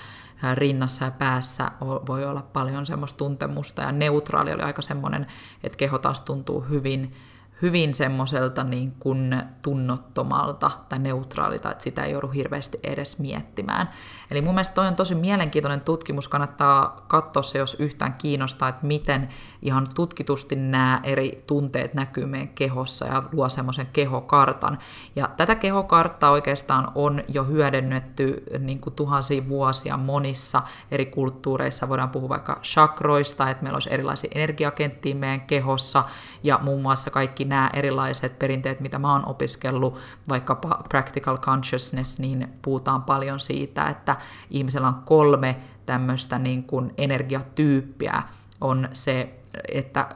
rinnassa 0.53 1.05
ja 1.05 1.11
päässä 1.11 1.71
voi 1.81 2.25
olla 2.25 2.41
paljon 2.53 2.85
semmoista 2.85 3.17
tuntemusta, 3.17 3.81
ja 3.81 3.91
neutraali 3.91 4.53
oli 4.53 4.61
aika 4.61 4.81
semmoinen, 4.81 5.27
että 5.63 5.77
keho 5.77 5.97
taas 5.97 6.21
tuntuu 6.21 6.61
hyvin 6.61 7.15
hyvin 7.61 7.93
semmoiselta 7.93 8.63
niin 8.63 8.93
kuin 8.99 9.43
tunnottomalta 9.61 10.71
tai 10.89 10.99
neutraalita, 10.99 11.71
että 11.71 11.83
sitä 11.83 12.03
ei 12.03 12.11
joudu 12.11 12.27
hirveästi 12.27 12.79
edes 12.83 13.19
miettimään. 13.19 13.89
Eli 14.31 14.41
mun 14.41 14.53
mielestä 14.53 14.75
toi 14.75 14.87
on 14.87 14.95
tosi 14.95 15.15
mielenkiintoinen 15.15 15.81
tutkimus, 15.81 16.27
kannattaa 16.27 17.05
katsoa 17.07 17.43
se, 17.43 17.59
jos 17.59 17.75
yhtään 17.79 18.13
kiinnostaa, 18.13 18.69
että 18.69 18.85
miten 18.85 19.29
ihan 19.61 19.87
tutkitusti 19.95 20.55
nämä 20.55 20.99
eri 21.03 21.43
tunteet 21.47 21.93
näkyy 21.93 22.25
meidän 22.25 22.47
kehossa 22.47 23.05
ja 23.05 23.23
luo 23.31 23.49
semmoisen 23.49 23.87
kehokartan. 23.93 24.77
Ja 25.15 25.29
tätä 25.37 25.55
kehokarttaa 25.55 26.31
oikeastaan 26.31 26.91
on 26.95 27.23
jo 27.27 27.43
hyödynnetty 27.43 28.43
niin 28.59 28.79
kuin 28.79 28.93
tuhansia 28.93 29.47
vuosia 29.47 29.97
monissa 29.97 30.61
eri 30.91 31.05
kulttuureissa. 31.05 31.89
Voidaan 31.89 32.09
puhua 32.09 32.29
vaikka 32.29 32.59
chakroista, 32.63 33.49
että 33.49 33.63
meillä 33.63 33.75
olisi 33.75 33.93
erilaisia 33.93 34.31
energiakenttiä 34.35 35.15
meidän 35.15 35.41
kehossa 35.41 36.03
ja 36.43 36.59
muun 36.63 36.81
muassa 36.81 37.11
kaikki 37.11 37.45
nämä 37.49 37.69
erilaiset 37.73 38.39
perinteet, 38.39 38.79
mitä 38.79 38.99
mä 38.99 39.13
oon 39.13 39.25
opiskellut, 39.25 39.97
vaikkapa 40.29 40.83
practical 40.89 41.37
consciousness, 41.37 42.19
niin 42.19 42.47
puhutaan 42.61 43.03
paljon 43.03 43.39
siitä, 43.39 43.89
että 43.89 44.15
ihmisellä 44.49 44.87
on 44.87 45.01
kolme 45.05 45.55
tämmöistä 45.85 46.39
niin 46.39 46.63
kuin 46.63 46.93
energiatyyppiä. 46.97 48.23
On 48.61 48.89
se, 48.93 49.33
että 49.73 50.09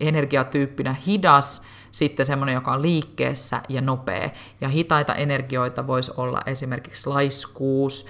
energiatyyppinä 0.00 0.94
hidas, 1.06 1.62
sitten 1.92 2.26
semmoinen, 2.26 2.54
joka 2.54 2.72
on 2.72 2.82
liikkeessä 2.82 3.62
ja 3.68 3.80
nopea. 3.80 4.30
Ja 4.60 4.68
hitaita 4.68 5.14
energioita 5.14 5.86
voisi 5.86 6.12
olla 6.16 6.40
esimerkiksi 6.46 7.08
laiskuus 7.08 8.06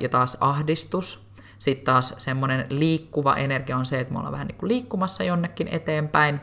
ja 0.00 0.08
taas 0.08 0.36
ahdistus. 0.40 1.28
Sitten 1.58 1.84
taas 1.84 2.14
semmoinen 2.18 2.66
liikkuva 2.70 3.36
energia 3.36 3.76
on 3.76 3.86
se, 3.86 4.00
että 4.00 4.12
me 4.12 4.18
ollaan 4.18 4.32
vähän 4.32 4.46
niin 4.46 4.58
kuin 4.58 4.68
liikkumassa 4.68 5.24
jonnekin 5.24 5.68
eteenpäin, 5.68 6.40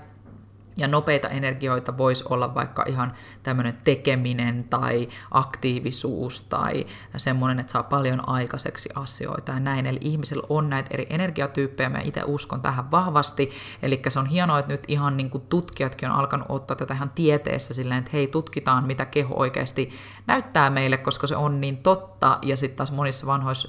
Ja 0.78 0.88
nopeita 0.88 1.30
energioita 1.30 1.98
voisi 1.98 2.24
olla 2.30 2.56
vaikka 2.56 2.84
ihan 2.88 3.14
tämmöinen 3.44 3.78
tekeminen 3.84 4.64
tai 4.64 5.10
aktiivisuus 5.32 6.42
tai 6.42 6.86
semmoinen, 7.18 7.60
että 7.60 7.72
saa 7.72 7.84
paljon 7.84 8.30
aikaiseksi 8.30 8.90
asioita 8.96 9.52
ja 9.52 9.60
näin. 9.60 9.86
Eli 9.86 9.98
ihmisillä 10.02 10.48
on 10.50 10.70
näitä 10.70 10.90
eri 10.92 11.08
energiatyyppejä, 11.10 11.90
mä 11.90 12.00
itse 12.04 12.24
uskon 12.26 12.62
tähän 12.62 12.92
vahvasti. 12.92 13.52
Eli 13.82 14.02
se 14.10 14.20
on 14.20 14.26
hienoa, 14.26 14.60
että 14.60 14.74
nyt 14.74 14.84
ihan 14.88 15.18
niin 15.18 15.30
kuin 15.30 15.44
tutkijatkin 15.50 16.10
on 16.10 16.16
alkanut 16.16 16.48
ottaa 16.50 16.78
tätä 16.78 16.94
ihan 16.94 17.12
tieteessä 17.16 17.74
silleen, 17.74 18.00
että 18.00 18.12
hei, 18.14 18.28
tutkitaan, 18.28 18.84
mitä 18.84 19.06
keho 19.06 19.36
oikeasti 19.40 19.92
näyttää 20.28 20.70
meille, 20.70 20.98
koska 20.98 21.28
se 21.28 21.36
on 21.36 21.62
niin 21.62 21.78
totta. 21.78 22.40
Ja 22.42 22.58
sitten 22.58 22.78
taas 22.78 22.92
monissa 22.92 23.28
vanhoissa, 23.28 23.68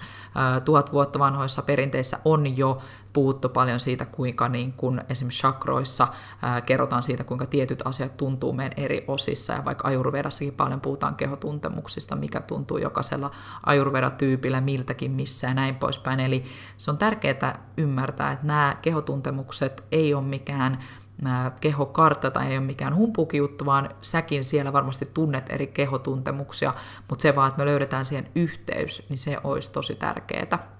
tuhat 0.64 0.92
vuotta 0.92 1.18
vanhoissa 1.18 1.62
perinteissä 1.62 2.18
on 2.24 2.56
jo 2.56 2.82
puhuttu 3.16 3.48
paljon 3.48 3.80
siitä, 3.80 4.04
kuinka 4.04 4.48
niin 4.48 4.72
kun 4.72 5.00
esimerkiksi 5.08 5.40
chakroissa 5.40 6.08
ää, 6.42 6.60
kerrotaan 6.60 7.02
siitä, 7.02 7.24
kuinka 7.24 7.46
tietyt 7.46 7.82
asiat 7.84 8.16
tuntuu 8.16 8.52
meidän 8.52 8.78
eri 8.84 9.04
osissa, 9.08 9.52
ja 9.52 9.64
vaikka 9.64 9.88
ajurvedassakin 9.88 10.54
paljon 10.54 10.80
puhutaan 10.80 11.14
kehotuntemuksista, 11.14 12.16
mikä 12.16 12.40
tuntuu 12.40 12.78
jokaisella 12.78 13.30
ajurvedatyypillä 13.66 14.60
miltäkin 14.60 15.10
missä 15.10 15.46
ja 15.46 15.54
näin 15.54 15.74
poispäin. 15.74 16.20
Eli 16.20 16.44
se 16.76 16.90
on 16.90 16.98
tärkeää 16.98 17.58
ymmärtää, 17.76 18.32
että 18.32 18.46
nämä 18.46 18.76
kehotuntemukset 18.82 19.84
ei 19.92 20.14
ole 20.14 20.24
mikään 20.24 20.78
kehokartta 21.60 22.30
tai 22.30 22.46
ei 22.46 22.58
ole 22.58 22.66
mikään 22.66 22.94
humpuukin 22.94 23.38
juttu, 23.38 23.66
vaan 23.66 23.90
säkin 24.02 24.44
siellä 24.44 24.72
varmasti 24.72 25.06
tunnet 25.14 25.50
eri 25.50 25.66
kehotuntemuksia, 25.66 26.74
mutta 27.08 27.22
se 27.22 27.36
vaan, 27.36 27.48
että 27.48 27.58
me 27.58 27.66
löydetään 27.66 28.06
siihen 28.06 28.28
yhteys, 28.34 29.06
niin 29.08 29.18
se 29.18 29.38
olisi 29.44 29.72
tosi 29.72 29.94
tärkeää. 29.94 30.75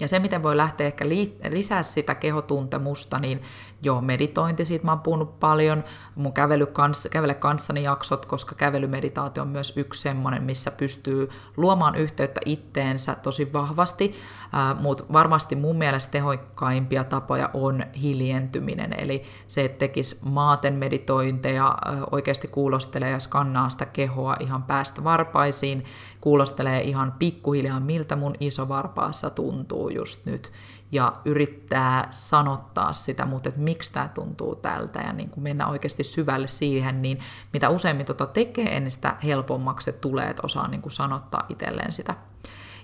Ja 0.00 0.08
se, 0.08 0.18
miten 0.18 0.42
voi 0.42 0.56
lähteä 0.56 0.86
ehkä 0.86 1.04
lisää 1.50 1.82
sitä 1.82 2.14
kehotuntemusta, 2.14 3.18
niin 3.18 3.42
joo, 3.82 4.00
meditointi, 4.00 4.64
siitä 4.64 4.84
mä 4.84 4.92
oon 4.92 5.00
puhunut 5.00 5.40
paljon, 5.40 5.84
mun 6.14 6.32
kävely 6.32 6.66
kans, 6.66 7.08
kävele 7.10 7.34
kanssani 7.34 7.82
jaksot, 7.82 8.26
koska 8.26 8.54
kävelymeditaatio 8.54 9.42
on 9.42 9.48
myös 9.48 9.76
yksi 9.76 10.02
semmoinen, 10.02 10.42
missä 10.42 10.70
pystyy 10.70 11.28
luomaan 11.56 11.94
yhteyttä 11.94 12.40
itteensä 12.44 13.14
tosi 13.14 13.52
vahvasti, 13.52 14.14
äh, 14.54 14.80
mutta 14.82 15.04
varmasti 15.12 15.56
mun 15.56 15.76
mielestä 15.76 16.12
tehokkaimpia 16.12 17.04
tapoja 17.04 17.50
on 17.54 17.84
hiljentyminen, 18.02 18.94
eli 18.98 19.22
se, 19.46 19.64
että 19.64 19.78
tekisi 19.78 20.18
maaten 20.22 20.74
meditointeja, 20.74 21.66
äh, 21.88 21.98
oikeasti 22.10 22.48
kuulostelee 22.48 23.10
ja 23.10 23.18
skannaa 23.18 23.70
sitä 23.70 23.86
kehoa 23.86 24.36
ihan 24.40 24.62
päästä 24.62 25.04
varpaisiin, 25.04 25.84
kuulostelee 26.28 26.80
ihan 26.80 27.12
pikkuhiljaa, 27.18 27.80
miltä 27.80 28.16
mun 28.16 28.34
isovarpaassa 28.40 29.30
tuntuu 29.30 29.88
just 29.88 30.26
nyt, 30.26 30.52
ja 30.92 31.12
yrittää 31.24 32.08
sanottaa 32.10 32.92
sitä, 32.92 33.24
mutta 33.24 33.48
että 33.48 33.60
miksi 33.60 33.92
tämä 33.92 34.08
tuntuu 34.08 34.54
tältä, 34.54 35.00
ja 35.00 35.12
niin 35.12 35.30
kuin 35.30 35.42
mennä 35.44 35.66
oikeasti 35.66 36.04
syvälle 36.04 36.48
siihen, 36.48 37.02
niin 37.02 37.18
mitä 37.52 37.68
useimmin 37.68 38.06
tota 38.06 38.26
tekee, 38.26 38.80
niin 38.80 38.90
sitä 38.90 39.16
helpommaksi 39.24 39.84
se 39.84 39.92
tulee, 39.92 40.30
että 40.30 40.42
osaa 40.44 40.68
niin 40.68 40.82
kuin 40.82 40.92
sanottaa 40.92 41.46
itselleen 41.48 41.92
sitä. 41.92 42.14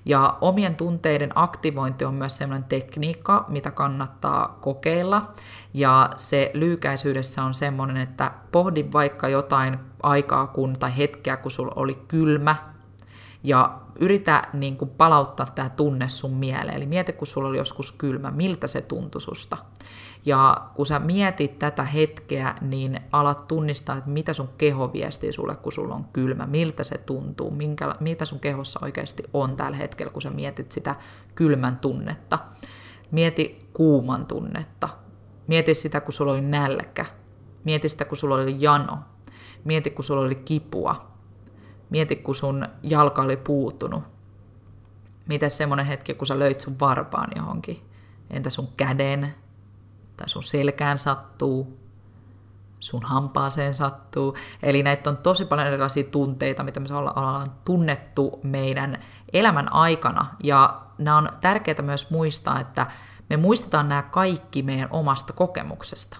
Ja 0.05 0.39
omien 0.41 0.77
tunteiden 0.77 1.31
aktivointi 1.35 2.05
on 2.05 2.15
myös 2.15 2.37
sellainen 2.37 2.69
tekniikka, 2.69 3.45
mitä 3.49 3.71
kannattaa 3.71 4.59
kokeilla. 4.61 5.33
Ja 5.75 6.11
se 6.17 6.51
lyykäisyydessä 6.55 7.43
on 7.45 7.55
semmoinen, 7.55 7.97
että 7.97 8.33
pohdi 8.53 8.87
vaikka 8.93 9.29
jotain 9.29 9.79
aikaa 10.03 10.47
kun, 10.47 10.73
tai 10.73 10.97
hetkeä, 10.97 11.37
kun 11.37 11.51
sulla 11.51 11.73
oli 11.77 12.05
kylmä, 12.09 12.74
ja 13.45 13.79
yritä 14.01 14.49
niin 14.53 14.77
kuin, 14.77 14.91
palauttaa 14.91 15.47
tämä 15.55 15.69
tunne 15.69 16.09
sun 16.09 16.35
mieleen. 16.35 16.77
Eli 16.77 16.87
mieti, 16.87 17.13
kun 17.13 17.27
sulla 17.27 17.49
oli 17.49 17.59
joskus 17.59 17.93
kylmä, 17.93 18.31
miltä 18.31 18.67
se 18.67 18.81
tuntui 18.81 19.21
susta. 19.21 19.57
Ja 20.27 20.69
kun 20.75 20.87
sä 20.87 20.99
mietit 20.99 21.59
tätä 21.59 21.85
hetkeä, 21.85 22.55
niin 22.61 23.01
alat 23.13 23.49
tunnistaa, 23.49 23.97
että 23.97 24.11
mitä 24.11 24.33
sun 24.33 24.49
keho 24.59 24.93
viestii 24.93 25.33
sulle, 25.33 25.57
kun 25.57 25.73
sulla 25.73 25.95
on 25.95 26.05
kylmä, 26.13 26.47
miltä 26.47 26.85
se 26.85 26.99
tuntuu, 26.99 27.51
minkä, 27.51 27.95
mitä 28.01 28.25
sun 28.25 28.41
kehossa 28.41 28.81
oikeasti 28.83 29.23
on 29.33 29.57
tällä 29.57 29.77
hetkellä, 29.77 30.13
kun 30.13 30.23
sä 30.23 30.31
mietit 30.31 30.73
sitä 30.73 30.95
kylmän 31.35 31.77
tunnetta. 31.77 32.39
Mieti 33.11 33.69
kuuman 33.73 34.27
tunnetta. 34.27 34.89
Mieti 35.47 35.75
sitä, 35.75 36.01
kun 36.01 36.13
sulla 36.13 36.33
oli 36.33 36.41
nälkä. 36.41 37.07
Mieti 37.65 37.89
sitä, 37.89 38.05
kun 38.05 38.17
sulla 38.17 38.35
oli 38.35 38.57
jano. 38.59 38.99
Mieti, 39.65 39.91
kun 39.91 40.05
sulla 40.05 40.21
oli 40.21 40.35
kipua 40.35 41.14
Mieti, 41.91 42.17
kun 42.17 42.35
sun 42.35 42.69
jalka 42.83 43.23
oli 43.23 43.37
puuttunut. 43.37 44.03
Miten 45.27 45.51
semmoinen 45.51 45.87
hetki, 45.87 46.15
kun 46.15 46.27
sä 46.27 46.39
löit 46.39 46.61
sun 46.61 46.81
varpaan 46.81 47.31
johonkin? 47.37 47.91
Entä 48.31 48.51
sun 48.51 48.69
käden? 48.77 49.35
Tai 50.17 50.29
sun 50.29 50.43
selkään 50.43 50.99
sattuu? 50.99 51.79
Sun 52.81 53.03
hampaaseen 53.03 53.75
sattuu? 53.75 54.37
Eli 54.63 54.83
näitä 54.83 55.11
on 55.11 55.17
tosi 55.17 55.45
paljon 55.45 55.69
erilaisia 55.69 56.05
tunteita, 56.05 56.63
mitä 56.63 56.81
me 56.81 56.87
ollaan 56.95 57.47
tunnettu 57.65 58.41
meidän 58.43 58.99
elämän 59.33 59.73
aikana. 59.73 60.27
Ja 60.43 60.83
nämä 60.99 61.17
on 61.17 61.29
tärkeää 61.41 61.83
myös 61.83 62.11
muistaa, 62.11 62.61
että 62.61 62.87
me 63.31 63.37
muistetaan 63.37 63.89
nämä 63.89 64.03
kaikki 64.03 64.63
meidän 64.63 64.89
omasta 64.91 65.33
kokemuksesta. 65.33 66.17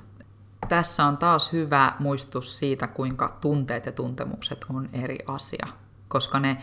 Tässä 0.69 1.05
on 1.05 1.17
taas 1.17 1.53
hyvä 1.53 1.93
muistutus 1.99 2.59
siitä, 2.59 2.87
kuinka 2.87 3.37
tunteet 3.41 3.87
ja 3.87 3.93
tuntemukset 3.93 4.67
on 4.71 4.89
eri 4.93 5.19
asia, 5.27 5.67
koska 6.09 6.41
ne 6.41 6.57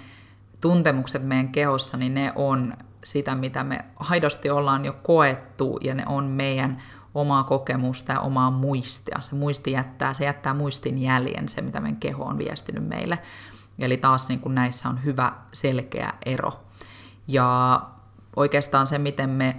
tuntemukset 0.62 1.24
meidän 1.24 1.50
kehossa, 1.50 1.98
niin 1.98 2.14
ne 2.14 2.34
on 2.36 2.74
sitä, 3.04 3.36
mitä 3.36 3.64
me 3.64 3.86
aidosti 3.96 4.50
ollaan 4.50 4.86
jo 4.86 4.94
koettu, 4.94 5.80
ja 5.82 5.96
ne 5.96 6.04
on 6.08 6.24
meidän 6.24 6.82
omaa 7.16 7.44
kokemusta 7.44 8.14
ja 8.14 8.20
omaa 8.20 8.52
muistia. 8.52 9.18
Se 9.22 9.36
muisti 9.36 9.72
jättää, 9.72 10.14
se 10.14 10.26
jättää 10.26 10.54
muistin 10.54 10.98
jäljen, 10.98 11.50
se 11.50 11.62
mitä 11.62 11.80
meidän 11.80 12.00
keho 12.00 12.24
on 12.24 12.38
viestinyt 12.38 12.88
meille. 12.88 13.20
Eli 13.80 13.98
taas 13.98 14.30
niin 14.30 14.40
kuin 14.40 14.56
näissä 14.56 14.90
on 14.90 15.04
hyvä 15.04 15.34
selkeä 15.54 16.14
ero. 16.26 16.52
Ja 17.28 17.82
oikeastaan 18.36 18.88
se, 18.88 18.98
miten 18.98 19.30
me 19.30 19.56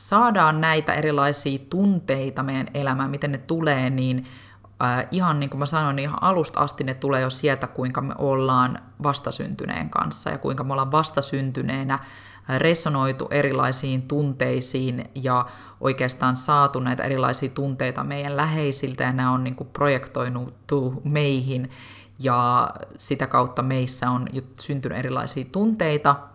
saadaan 0.00 0.60
näitä 0.60 0.94
erilaisia 0.94 1.58
tunteita 1.70 2.42
meidän 2.42 2.68
elämään, 2.74 3.10
miten 3.10 3.32
ne 3.32 3.38
tulee, 3.38 3.90
niin 3.90 4.26
äh, 4.82 5.06
ihan 5.10 5.40
niin 5.40 5.50
kuin 5.50 5.58
mä 5.58 5.66
sanoin, 5.66 5.96
niin 5.96 6.08
ihan 6.08 6.22
alusta 6.22 6.60
asti 6.60 6.84
ne 6.84 6.94
tulee 6.94 7.20
jo 7.20 7.30
sieltä, 7.30 7.66
kuinka 7.66 8.00
me 8.00 8.14
ollaan 8.18 8.78
vastasyntyneen 9.02 9.90
kanssa 9.90 10.30
ja 10.30 10.38
kuinka 10.38 10.64
me 10.64 10.72
ollaan 10.72 10.92
vastasyntyneenä 10.92 11.98
resonoitu 12.58 13.28
erilaisiin 13.30 14.02
tunteisiin 14.02 15.10
ja 15.14 15.46
oikeastaan 15.80 16.36
saatu 16.36 16.80
näitä 16.80 17.02
erilaisia 17.02 17.48
tunteita 17.48 18.04
meidän 18.04 18.36
läheisiltä 18.36 19.04
ja 19.04 19.12
nämä 19.12 19.32
on 19.32 19.44
niin 19.44 19.56
kuin 19.56 19.70
meihin 21.04 21.70
ja 22.18 22.70
sitä 22.96 23.26
kautta 23.26 23.62
meissä 23.62 24.10
on 24.10 24.28
syntynyt 24.60 24.98
erilaisia 24.98 25.44
tunteita. 25.52 26.29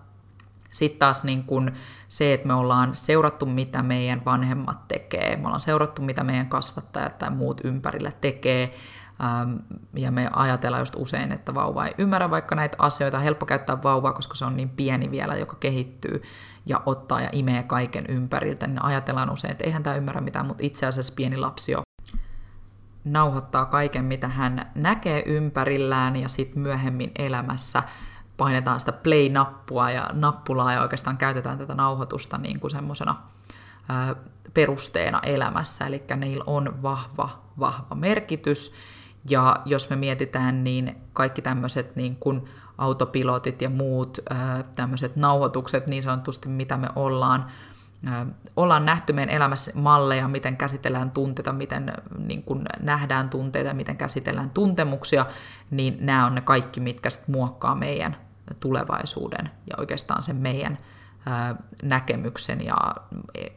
Sitten 0.75 0.99
taas 0.99 1.23
niin 1.23 1.43
kuin 1.43 1.71
se, 2.07 2.33
että 2.33 2.47
me 2.47 2.53
ollaan 2.53 2.95
seurattu, 2.95 3.45
mitä 3.45 3.83
meidän 3.83 4.25
vanhemmat 4.25 4.87
tekee, 4.87 5.35
me 5.35 5.45
ollaan 5.45 5.61
seurattu, 5.61 6.01
mitä 6.01 6.23
meidän 6.23 6.49
kasvattajat 6.49 7.17
tai 7.17 7.29
muut 7.29 7.61
ympärillä 7.63 8.11
tekee, 8.21 8.75
ähm, 9.23 9.55
ja 9.93 10.11
me 10.11 10.29
ajatellaan 10.33 10.81
just 10.81 10.95
usein, 10.97 11.31
että 11.31 11.53
vauva 11.53 11.85
ei 11.85 11.93
ymmärrä 11.97 12.29
vaikka 12.29 12.55
näitä 12.55 12.75
asioita. 12.79 13.19
Helppo 13.19 13.45
käyttää 13.45 13.83
vauvaa, 13.83 14.13
koska 14.13 14.35
se 14.35 14.45
on 14.45 14.57
niin 14.57 14.69
pieni 14.69 15.11
vielä, 15.11 15.35
joka 15.35 15.55
kehittyy 15.59 16.23
ja 16.65 16.81
ottaa 16.85 17.21
ja 17.21 17.29
imee 17.31 17.63
kaiken 17.63 18.05
ympäriltä. 18.09 18.67
Niin 18.67 18.83
ajatellaan 18.83 19.29
usein, 19.29 19.51
että 19.51 19.63
eihän 19.63 19.83
tämä 19.83 19.95
ymmärrä 19.95 20.21
mitään, 20.21 20.45
mutta 20.45 20.65
itse 20.65 20.85
asiassa 20.85 21.13
pieni 21.15 21.37
lapsi 21.37 21.71
jo 21.71 21.81
nauhoittaa 23.03 23.65
kaiken, 23.65 24.05
mitä 24.05 24.27
hän 24.27 24.71
näkee 24.75 25.23
ympärillään 25.25 26.15
ja 26.15 26.29
sitten 26.29 26.59
myöhemmin 26.59 27.11
elämässä 27.19 27.83
painetaan 28.37 28.79
sitä 28.79 28.91
play-nappua 28.91 29.91
ja 29.91 30.09
nappulaa 30.13 30.73
ja 30.73 30.81
oikeastaan 30.81 31.17
käytetään 31.17 31.57
tätä 31.57 31.75
nauhoitusta 31.75 32.37
niin 32.37 32.59
kuin 32.59 32.71
semmoisena 32.71 33.15
perusteena 34.53 35.19
elämässä, 35.23 35.87
eli 35.87 36.03
niillä 36.15 36.43
on 36.47 36.81
vahva, 36.81 37.29
vahva 37.59 37.95
merkitys. 37.95 38.73
Ja 39.29 39.55
jos 39.65 39.89
me 39.89 39.95
mietitään, 39.95 40.63
niin 40.63 40.95
kaikki 41.13 41.41
tämmöiset 41.41 41.95
niin 41.95 42.15
kuin 42.15 42.49
autopilotit 42.77 43.61
ja 43.61 43.69
muut 43.69 44.17
tämmöiset 44.75 45.15
nauhoitukset 45.15 45.87
niin 45.87 46.03
sanotusti, 46.03 46.49
mitä 46.49 46.77
me 46.77 46.87
ollaan 46.95 47.51
ollaan 48.55 48.85
nähty 48.85 49.13
meidän 49.13 49.35
elämässä 49.35 49.71
malleja, 49.75 50.27
miten 50.27 50.57
käsitellään 50.57 51.11
tunteita, 51.11 51.53
miten 51.53 51.93
niin 52.17 52.43
kun 52.43 52.65
nähdään 52.79 53.29
tunteita, 53.29 53.73
miten 53.73 53.97
käsitellään 53.97 54.49
tuntemuksia, 54.49 55.25
niin 55.71 55.97
nämä 55.99 56.25
on 56.25 56.35
ne 56.35 56.41
kaikki, 56.41 56.79
mitkä 56.79 57.09
sit 57.09 57.27
muokkaa 57.27 57.75
meidän 57.75 58.17
tulevaisuuden 58.59 59.51
ja 59.69 59.75
oikeastaan 59.77 60.23
sen 60.23 60.35
meidän 60.35 60.77
näkemyksen 61.83 62.65
ja 62.65 62.77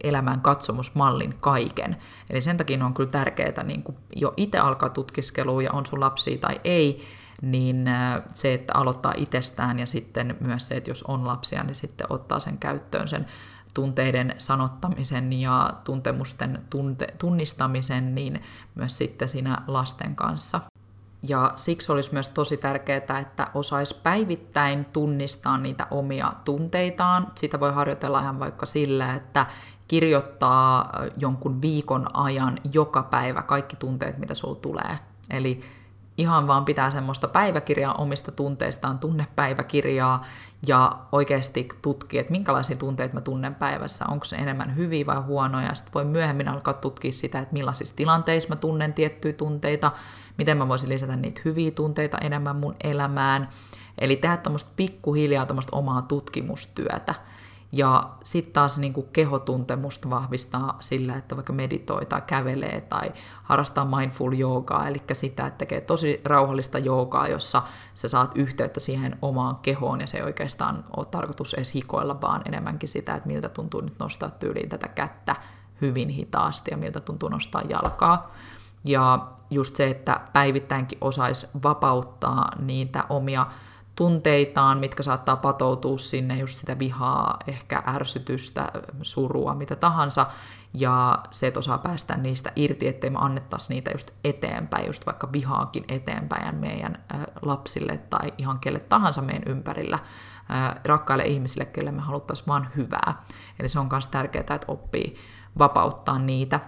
elämän 0.04 0.40
katsomusmallin 0.40 1.34
kaiken. 1.40 1.96
Eli 2.30 2.40
sen 2.40 2.56
takia 2.56 2.84
on 2.84 2.94
kyllä 2.94 3.10
tärkeää 3.10 3.62
niin 3.64 3.82
kun 3.82 3.96
jo 4.16 4.34
itse 4.36 4.58
alkaa 4.58 4.88
tutkiskelua 4.88 5.62
ja 5.62 5.72
on 5.72 5.86
sun 5.86 6.00
lapsia 6.00 6.38
tai 6.38 6.60
ei, 6.64 7.04
niin 7.42 7.90
se, 8.32 8.54
että 8.54 8.72
aloittaa 8.76 9.12
itsestään 9.16 9.78
ja 9.78 9.86
sitten 9.86 10.36
myös 10.40 10.68
se, 10.68 10.76
että 10.76 10.90
jos 10.90 11.02
on 11.02 11.26
lapsia, 11.26 11.62
niin 11.62 11.74
sitten 11.74 12.06
ottaa 12.10 12.40
sen 12.40 12.58
käyttöön 12.58 13.08
sen 13.08 13.26
tunteiden 13.74 14.34
sanottamisen 14.38 15.32
ja 15.32 15.72
tuntemusten 15.84 16.62
tunte, 16.70 17.06
tunnistamisen, 17.18 18.14
niin 18.14 18.42
myös 18.74 18.98
sitten 18.98 19.28
siinä 19.28 19.62
lasten 19.66 20.16
kanssa. 20.16 20.60
Ja 21.28 21.52
siksi 21.56 21.92
olisi 21.92 22.12
myös 22.12 22.28
tosi 22.28 22.56
tärkeää, 22.56 23.18
että 23.20 23.48
osaisi 23.54 24.00
päivittäin 24.02 24.84
tunnistaa 24.84 25.58
niitä 25.58 25.86
omia 25.90 26.32
tunteitaan. 26.44 27.32
Sitä 27.34 27.60
voi 27.60 27.72
harjoitella 27.72 28.20
ihan 28.20 28.40
vaikka 28.40 28.66
sillä, 28.66 29.14
että 29.14 29.46
kirjoittaa 29.88 30.92
jonkun 31.18 31.62
viikon 31.62 32.16
ajan 32.16 32.58
joka 32.72 33.02
päivä 33.02 33.42
kaikki 33.42 33.76
tunteet, 33.76 34.18
mitä 34.18 34.34
sulla 34.34 34.54
tulee. 34.54 34.98
Eli 35.30 35.60
ihan 36.18 36.46
vaan 36.46 36.64
pitää 36.64 36.90
semmoista 36.90 37.28
päiväkirjaa 37.28 37.94
omista 37.94 38.32
tunteistaan, 38.32 38.98
tunnepäiväkirjaa 38.98 40.24
ja 40.66 40.92
oikeasti 41.12 41.68
tutkia, 41.82 42.20
että 42.20 42.30
minkälaisia 42.30 42.76
tunteita 42.76 43.14
mä 43.14 43.20
tunnen 43.20 43.54
päivässä, 43.54 44.04
onko 44.08 44.24
se 44.24 44.36
enemmän 44.36 44.76
hyviä 44.76 45.06
vai 45.06 45.20
huonoja. 45.20 45.74
Sitten 45.74 45.94
voi 45.94 46.04
myöhemmin 46.04 46.48
alkaa 46.48 46.74
tutkia 46.74 47.12
sitä, 47.12 47.38
että 47.38 47.52
millaisissa 47.52 47.96
tilanteissa 47.96 48.48
mä 48.48 48.56
tunnen 48.56 48.94
tiettyjä 48.94 49.32
tunteita, 49.32 49.92
miten 50.38 50.56
mä 50.56 50.68
voisin 50.68 50.88
lisätä 50.88 51.16
niitä 51.16 51.40
hyviä 51.44 51.70
tunteita 51.70 52.18
enemmän 52.18 52.56
mun 52.56 52.76
elämään. 52.84 53.48
Eli 53.98 54.16
tehdä 54.16 54.36
tuommoista 54.36 54.70
pikkuhiljaa 54.76 55.46
tuommoista 55.46 55.76
omaa 55.76 56.02
tutkimustyötä. 56.02 57.14
Ja 57.72 58.10
sitten 58.24 58.52
taas 58.52 58.78
niin 58.78 58.94
kehotuntemusta 59.12 60.10
vahvistaa 60.10 60.76
sillä, 60.80 61.16
että 61.16 61.36
vaikka 61.36 61.52
meditoi 61.52 62.06
tai 62.06 62.22
kävelee 62.26 62.80
tai 62.80 63.12
harrastaa 63.42 63.84
mindful 63.84 64.32
joogaa, 64.32 64.88
eli 64.88 65.02
sitä, 65.12 65.46
että 65.46 65.58
tekee 65.58 65.80
tosi 65.80 66.20
rauhallista 66.24 66.78
joogaa, 66.78 67.28
jossa 67.28 67.62
sä 67.94 68.08
saat 68.08 68.32
yhteyttä 68.34 68.80
siihen 68.80 69.18
omaan 69.22 69.56
kehoon 69.56 70.00
ja 70.00 70.06
se 70.06 70.16
ei 70.16 70.22
oikeastaan 70.22 70.84
ole 70.96 71.06
tarkoitus 71.06 71.54
edes 71.54 71.74
hikoilla, 71.74 72.20
vaan 72.20 72.42
enemmänkin 72.44 72.88
sitä, 72.88 73.14
että 73.14 73.26
miltä 73.26 73.48
tuntuu 73.48 73.80
nyt 73.80 73.98
nostaa 73.98 74.30
tyyliin 74.30 74.68
tätä 74.68 74.88
kättä 74.88 75.36
hyvin 75.80 76.08
hitaasti 76.08 76.70
ja 76.70 76.76
miltä 76.76 77.00
tuntuu 77.00 77.28
nostaa 77.28 77.62
jalkaa. 77.62 78.34
Ja 78.84 79.28
just 79.50 79.76
se, 79.76 79.86
että 79.86 80.20
päivittäinkin 80.32 80.98
osaisi 81.00 81.48
vapauttaa 81.62 82.50
niitä 82.58 83.04
omia 83.08 83.46
tunteitaan, 83.96 84.78
mitkä 84.78 85.02
saattaa 85.02 85.36
patoutua 85.36 85.98
sinne, 85.98 86.38
just 86.38 86.56
sitä 86.56 86.78
vihaa, 86.78 87.38
ehkä 87.46 87.82
ärsytystä, 87.86 88.72
surua, 89.02 89.54
mitä 89.54 89.76
tahansa, 89.76 90.26
ja 90.74 91.18
se, 91.30 91.46
että 91.46 91.60
osaa 91.60 91.78
päästä 91.78 92.16
niistä 92.16 92.52
irti, 92.56 92.88
ettei 92.88 93.10
me 93.10 93.18
annettaisi 93.20 93.74
niitä 93.74 93.90
just 93.90 94.10
eteenpäin, 94.24 94.86
just 94.86 95.06
vaikka 95.06 95.32
vihaakin 95.32 95.84
eteenpäin 95.88 96.54
meidän 96.54 97.04
lapsille 97.42 97.98
tai 97.98 98.32
ihan 98.38 98.58
kelle 98.58 98.78
tahansa 98.78 99.22
meidän 99.22 99.42
ympärillä, 99.46 99.98
rakkaille 100.84 101.24
ihmisille, 101.24 101.64
kelle 101.64 101.90
me 101.90 102.00
haluttaisiin 102.02 102.46
vaan 102.46 102.68
hyvää. 102.76 103.22
Eli 103.60 103.68
se 103.68 103.78
on 103.78 103.88
myös 103.92 104.08
tärkeää, 104.08 104.40
että 104.40 104.58
oppii 104.68 105.16
vapauttaa 105.58 106.18
niitä 106.18 106.60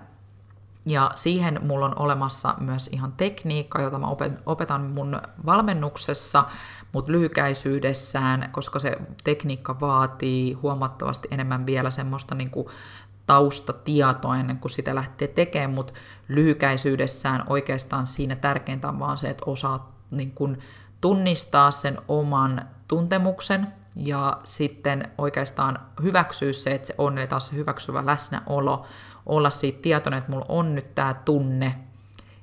ja 0.90 1.10
siihen 1.14 1.60
mulla 1.62 1.86
on 1.86 1.98
olemassa 1.98 2.54
myös 2.60 2.88
ihan 2.92 3.12
tekniikka, 3.12 3.82
jota 3.82 3.98
mä 3.98 4.06
opetan 4.46 4.80
mun 4.82 5.20
valmennuksessa, 5.46 6.44
mutta 6.92 7.12
lyhykäisyydessään, 7.12 8.48
koska 8.52 8.78
se 8.78 8.96
tekniikka 9.24 9.80
vaatii 9.80 10.52
huomattavasti 10.52 11.28
enemmän 11.30 11.66
vielä 11.66 11.90
semmoista 11.90 12.34
niin 12.34 12.50
kuin 12.50 12.66
taustatietoa 13.26 14.36
ennen 14.36 14.58
kuin 14.58 14.70
sitä 14.70 14.94
lähtee 14.94 15.28
tekemään, 15.28 15.70
mutta 15.70 15.92
lyhykäisyydessään 16.28 17.44
oikeastaan 17.46 18.06
siinä 18.06 18.36
tärkeintä 18.36 18.88
on 18.88 18.98
vaan 18.98 19.18
se, 19.18 19.30
että 19.30 19.44
osaa 19.46 19.92
niin 20.10 20.30
kuin 20.30 20.58
tunnistaa 21.00 21.70
sen 21.70 21.98
oman 22.08 22.68
tuntemuksen 22.88 23.66
ja 23.96 24.40
sitten 24.44 25.10
oikeastaan 25.18 25.78
hyväksyä 26.02 26.52
se, 26.52 26.70
että 26.70 26.86
se 26.86 26.94
on, 26.98 27.18
eli 27.18 27.26
taas 27.26 27.46
se 27.46 27.56
hyväksyvä 27.56 28.06
läsnäolo, 28.06 28.86
olla 29.26 29.50
siitä 29.50 29.78
tietoinen, 29.82 30.18
että 30.18 30.32
mulla 30.32 30.46
on 30.48 30.74
nyt 30.74 30.94
tämä 30.94 31.14
tunne, 31.14 31.74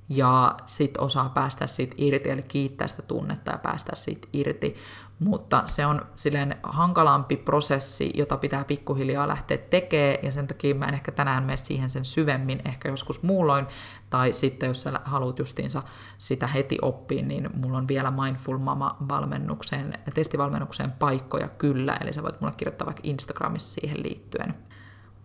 ja 0.10 0.56
sit 0.66 0.98
osaa 0.98 1.30
päästä 1.30 1.68
siitä 1.68 1.96
irti, 1.98 2.30
eli 2.30 2.44
kiittää 2.44 2.88
sitä 2.88 3.02
tunnetta 3.02 3.52
ja 3.52 3.58
päästä 3.58 3.96
siitä 3.96 4.28
irti. 4.34 4.76
Mutta 5.20 5.64
se 5.66 5.86
on 5.86 6.06
silleen 6.16 6.58
hankalampi 6.64 7.38
prosessi, 7.38 8.12
jota 8.16 8.38
pitää 8.38 8.64
pikkuhiljaa 8.64 9.28
lähteä 9.28 9.58
tekemään, 9.58 10.18
ja 10.24 10.32
sen 10.32 10.48
takia 10.48 10.76
mä 10.76 10.86
en 10.86 10.94
ehkä 10.94 11.12
tänään 11.12 11.44
mene 11.44 11.58
siihen 11.58 11.90
sen 11.90 12.06
syvemmin, 12.06 12.62
ehkä 12.66 12.90
joskus 12.90 13.24
muulloin, 13.24 13.68
tai 14.10 14.34
sitten 14.34 14.68
jos 14.68 14.82
sä 14.82 15.02
haluat 15.04 15.40
justiinsa 15.40 15.84
sitä 16.18 16.48
heti 16.48 16.78
oppia, 16.82 17.24
niin 17.24 17.50
mulla 17.54 17.78
on 17.78 17.88
vielä 17.88 18.12
Mindful 18.12 18.58
Mama-valmennukseen, 18.58 19.94
testivalmennukseen 20.14 20.92
paikkoja 20.92 21.48
kyllä, 21.48 21.98
eli 22.02 22.14
sä 22.14 22.24
voit 22.24 22.42
mulle 22.42 22.54
kirjoittaa 22.58 22.86
vaikka 22.86 23.02
Instagramissa 23.04 23.74
siihen 23.74 24.04
liittyen. 24.04 24.54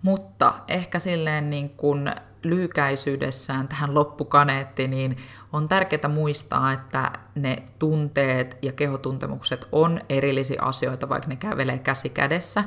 Mutta 0.02 0.54
ehkä 0.68 0.98
silleen 0.98 1.50
niin 1.50 1.70
kuin 1.70 2.10
lyhykäisyydessään 2.42 3.68
tähän 3.68 3.94
loppukaneetti, 3.94 4.88
niin 4.88 5.16
on 5.52 5.68
tärkeää 5.68 6.08
muistaa, 6.08 6.72
että 6.72 7.12
ne 7.34 7.62
tunteet 7.78 8.58
ja 8.62 8.72
kehotuntemukset 8.72 9.68
on 9.72 10.00
erillisiä 10.08 10.62
asioita, 10.62 11.08
vaikka 11.08 11.28
ne 11.28 11.36
kävelee 11.36 11.78
käsi 11.78 12.08
kädessä. 12.08 12.64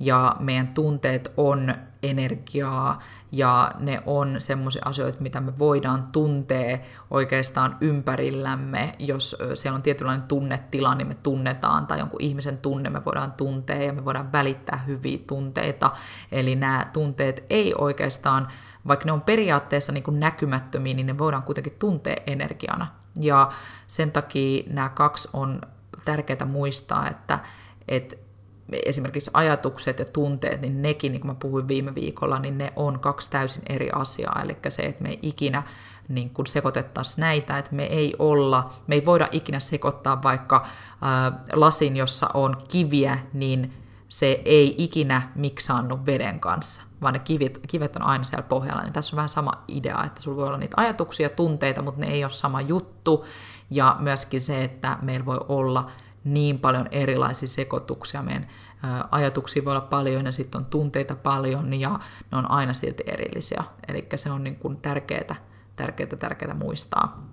Ja 0.00 0.36
meidän 0.38 0.68
tunteet 0.68 1.32
on 1.36 1.74
energiaa 2.10 3.02
ja 3.32 3.72
ne 3.78 4.02
on 4.06 4.36
semmoisia 4.38 4.82
asioita, 4.84 5.20
mitä 5.20 5.40
me 5.40 5.58
voidaan 5.58 6.06
tuntea 6.12 6.78
oikeastaan 7.10 7.76
ympärillämme. 7.80 8.92
Jos 8.98 9.36
siellä 9.54 9.76
on 9.76 9.82
tietynlainen 9.82 10.28
tunnetila, 10.28 10.94
niin 10.94 11.08
me 11.08 11.14
tunnetaan, 11.14 11.86
tai 11.86 11.98
jonkun 11.98 12.22
ihmisen 12.22 12.58
tunne 12.58 12.90
me 12.90 13.04
voidaan 13.04 13.32
tuntea 13.32 13.82
ja 13.82 13.92
me 13.92 14.04
voidaan 14.04 14.32
välittää 14.32 14.76
hyviä 14.86 15.18
tunteita. 15.26 15.90
Eli 16.32 16.56
nämä 16.56 16.86
tunteet 16.92 17.44
ei 17.50 17.74
oikeastaan, 17.78 18.48
vaikka 18.88 19.04
ne 19.04 19.12
on 19.12 19.22
periaatteessa 19.22 19.92
niin 19.92 20.04
kuin 20.04 20.20
näkymättömiä, 20.20 20.94
niin 20.94 21.06
ne 21.06 21.18
voidaan 21.18 21.42
kuitenkin 21.42 21.76
tuntea 21.78 22.16
energiana. 22.26 22.86
Ja 23.20 23.52
sen 23.86 24.12
takia 24.12 24.62
nämä 24.66 24.88
kaksi 24.88 25.28
on 25.32 25.60
tärkeää 26.04 26.44
muistaa, 26.46 27.08
että, 27.08 27.38
että 27.88 28.16
esimerkiksi 28.72 29.30
ajatukset 29.34 29.98
ja 29.98 30.04
tunteet, 30.04 30.60
niin 30.60 30.82
nekin, 30.82 31.12
niin 31.12 31.20
kuin 31.20 31.30
mä 31.30 31.34
puhuin 31.34 31.68
viime 31.68 31.94
viikolla, 31.94 32.38
niin 32.38 32.58
ne 32.58 32.72
on 32.76 33.00
kaksi 33.00 33.30
täysin 33.30 33.62
eri 33.68 33.90
asiaa. 33.90 34.42
Eli 34.42 34.56
se, 34.68 34.82
että 34.82 35.02
me 35.02 35.08
ei 35.08 35.18
ikinä 35.22 35.62
niin 36.08 36.30
kuin 36.30 36.46
sekoitettaisiin 36.46 37.20
näitä, 37.20 37.58
että 37.58 37.74
me 37.74 37.84
ei 37.84 38.14
olla, 38.18 38.74
me 38.86 38.94
ei 38.94 39.04
voida 39.04 39.28
ikinä 39.32 39.60
sekoittaa 39.60 40.22
vaikka 40.22 40.66
ää, 41.02 41.42
lasin, 41.52 41.96
jossa 41.96 42.30
on 42.34 42.56
kiviä, 42.68 43.18
niin 43.32 43.72
se 44.08 44.42
ei 44.44 44.74
ikinä 44.78 45.22
miksaannu 45.34 46.06
veden 46.06 46.40
kanssa, 46.40 46.82
vaan 47.02 47.12
ne 47.12 47.18
kivet, 47.18 47.60
kivet 47.68 47.96
on 47.96 48.02
aina 48.02 48.24
siellä 48.24 48.46
pohjalla. 48.48 48.82
Niin 48.82 48.92
tässä 48.92 49.14
on 49.14 49.16
vähän 49.16 49.28
sama 49.28 49.52
idea, 49.68 50.04
että 50.04 50.22
sulla 50.22 50.36
voi 50.36 50.46
olla 50.46 50.58
niitä 50.58 50.74
ajatuksia, 50.76 51.28
tunteita, 51.28 51.82
mutta 51.82 52.00
ne 52.00 52.06
ei 52.06 52.24
ole 52.24 52.30
sama 52.32 52.60
juttu. 52.60 53.24
Ja 53.70 53.96
myöskin 53.98 54.40
se, 54.40 54.64
että 54.64 54.98
meillä 55.02 55.26
voi 55.26 55.40
olla 55.48 55.90
niin 56.24 56.58
paljon 56.58 56.88
erilaisia 56.90 57.48
sekoituksia. 57.48 58.22
Meidän 58.22 58.48
ajatuksia 59.10 59.64
voi 59.64 59.70
olla 59.70 59.80
paljon 59.80 60.26
ja 60.26 60.32
sitten 60.32 60.58
on 60.58 60.64
tunteita 60.64 61.14
paljon 61.14 61.74
ja 61.74 61.98
ne 62.32 62.38
on 62.38 62.50
aina 62.50 62.74
silti 62.74 63.02
erillisiä. 63.06 63.64
Eli 63.88 64.06
se 64.14 64.30
on 64.30 64.44
niin 64.44 64.56
kuin 64.56 64.76
tärkeää, 64.76 65.36
tärkeää, 65.76 66.16
tärkeää 66.18 66.54
muistaa. 66.54 67.26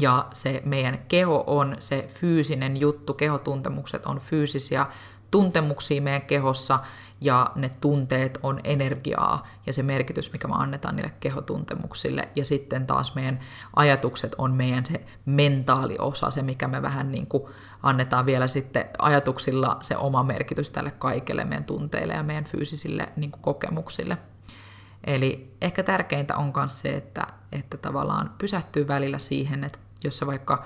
Ja 0.00 0.26
se 0.32 0.62
meidän 0.64 0.98
keho 1.08 1.44
on 1.46 1.76
se 1.78 2.08
fyysinen 2.14 2.80
juttu, 2.80 3.14
kehotuntemukset 3.14 4.06
on 4.06 4.18
fyysisiä 4.18 4.86
tuntemuksia 5.30 6.02
meidän 6.02 6.22
kehossa, 6.22 6.78
ja 7.20 7.50
ne 7.54 7.70
tunteet 7.80 8.38
on 8.42 8.60
energiaa 8.64 9.46
ja 9.66 9.72
se 9.72 9.82
merkitys, 9.82 10.32
mikä 10.32 10.48
me 10.48 10.54
annetaan 10.56 10.96
niille 10.96 11.12
kehotuntemuksille. 11.20 12.28
Ja 12.34 12.44
sitten 12.44 12.86
taas 12.86 13.14
meidän 13.14 13.40
ajatukset 13.76 14.34
on 14.38 14.54
meidän 14.54 14.86
se 14.86 15.00
mentaaliosa, 15.26 16.30
se 16.30 16.42
mikä 16.42 16.68
me 16.68 16.82
vähän 16.82 17.12
niin 17.12 17.26
kuin 17.26 17.42
annetaan 17.82 18.26
vielä 18.26 18.48
sitten 18.48 18.84
ajatuksilla 18.98 19.78
se 19.80 19.96
oma 19.96 20.22
merkitys 20.22 20.70
tälle 20.70 20.90
kaikelle 20.90 21.44
meidän 21.44 21.64
tunteille 21.64 22.14
ja 22.14 22.22
meidän 22.22 22.44
fyysisille 22.44 23.08
niin 23.16 23.30
kuin 23.30 23.42
kokemuksille. 23.42 24.18
Eli 25.04 25.56
ehkä 25.60 25.82
tärkeintä 25.82 26.36
on 26.36 26.52
myös 26.56 26.80
se, 26.80 26.96
että, 26.96 27.26
että 27.52 27.76
tavallaan 27.76 28.34
pysähtyy 28.38 28.88
välillä 28.88 29.18
siihen, 29.18 29.64
että 29.64 29.78
jos 30.04 30.18
sä 30.18 30.26
vaikka 30.26 30.64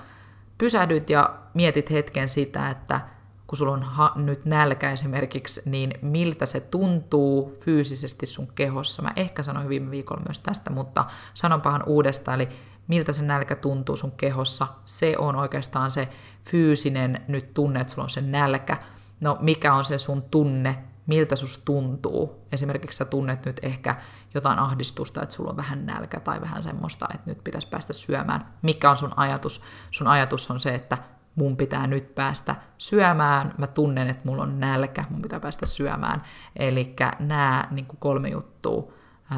pysähdyt 0.57 1.09
ja 1.09 1.39
mietit 1.53 1.91
hetken 1.91 2.29
sitä, 2.29 2.69
että 2.69 3.01
kun 3.47 3.57
sulla 3.57 3.71
on 3.71 3.83
ha- 3.83 4.13
nyt 4.15 4.45
nälkä 4.45 4.91
esimerkiksi, 4.91 5.61
niin 5.65 5.93
miltä 6.01 6.45
se 6.45 6.59
tuntuu 6.59 7.57
fyysisesti 7.59 8.25
sun 8.25 8.47
kehossa. 8.55 9.01
Mä 9.01 9.13
ehkä 9.15 9.43
sanoin 9.43 9.69
viime 9.69 9.91
viikolla 9.91 10.21
myös 10.25 10.39
tästä, 10.39 10.69
mutta 10.69 11.05
sanonpahan 11.33 11.83
uudestaan, 11.85 12.41
eli 12.41 12.49
miltä 12.87 13.13
se 13.13 13.21
nälkä 13.21 13.55
tuntuu 13.55 13.95
sun 13.95 14.11
kehossa. 14.11 14.67
Se 14.83 15.15
on 15.17 15.35
oikeastaan 15.35 15.91
se 15.91 16.09
fyysinen 16.49 17.25
nyt 17.27 17.53
tunne, 17.53 17.81
että 17.81 17.93
sulla 17.93 18.03
on 18.03 18.09
se 18.09 18.21
nälkä. 18.21 18.77
No 19.19 19.37
mikä 19.41 19.73
on 19.73 19.85
se 19.85 19.97
sun 19.97 20.21
tunne, 20.21 20.83
miltä 21.07 21.35
sus 21.35 21.57
tuntuu. 21.57 22.47
Esimerkiksi 22.51 22.97
sä 22.97 23.05
tunnet 23.05 23.45
nyt 23.45 23.59
ehkä 23.63 23.95
jotain 24.33 24.59
ahdistusta, 24.59 25.21
että 25.21 25.35
sulla 25.35 25.49
on 25.49 25.57
vähän 25.57 25.85
nälkä 25.85 26.19
tai 26.19 26.41
vähän 26.41 26.63
semmoista, 26.63 27.07
että 27.13 27.29
nyt 27.29 27.43
pitäisi 27.43 27.67
päästä 27.67 27.93
syömään. 27.93 28.53
Mikä 28.61 28.89
on 28.89 28.97
sun 28.97 29.13
ajatus? 29.15 29.63
Sun 29.91 30.07
ajatus 30.07 30.51
on 30.51 30.59
se, 30.59 30.75
että 30.75 30.97
mun 31.35 31.57
pitää 31.57 31.87
nyt 31.87 32.15
päästä 32.15 32.55
syömään, 32.77 33.53
mä 33.57 33.67
tunnen, 33.67 34.09
että 34.09 34.21
mulla 34.25 34.43
on 34.43 34.59
nälkä, 34.59 35.05
mun 35.09 35.21
pitää 35.21 35.39
päästä 35.39 35.65
syömään. 35.65 36.21
Eli 36.55 36.95
nämä 37.19 37.67
niin 37.71 37.87
kolme 37.99 38.29
juttua, 38.29 38.93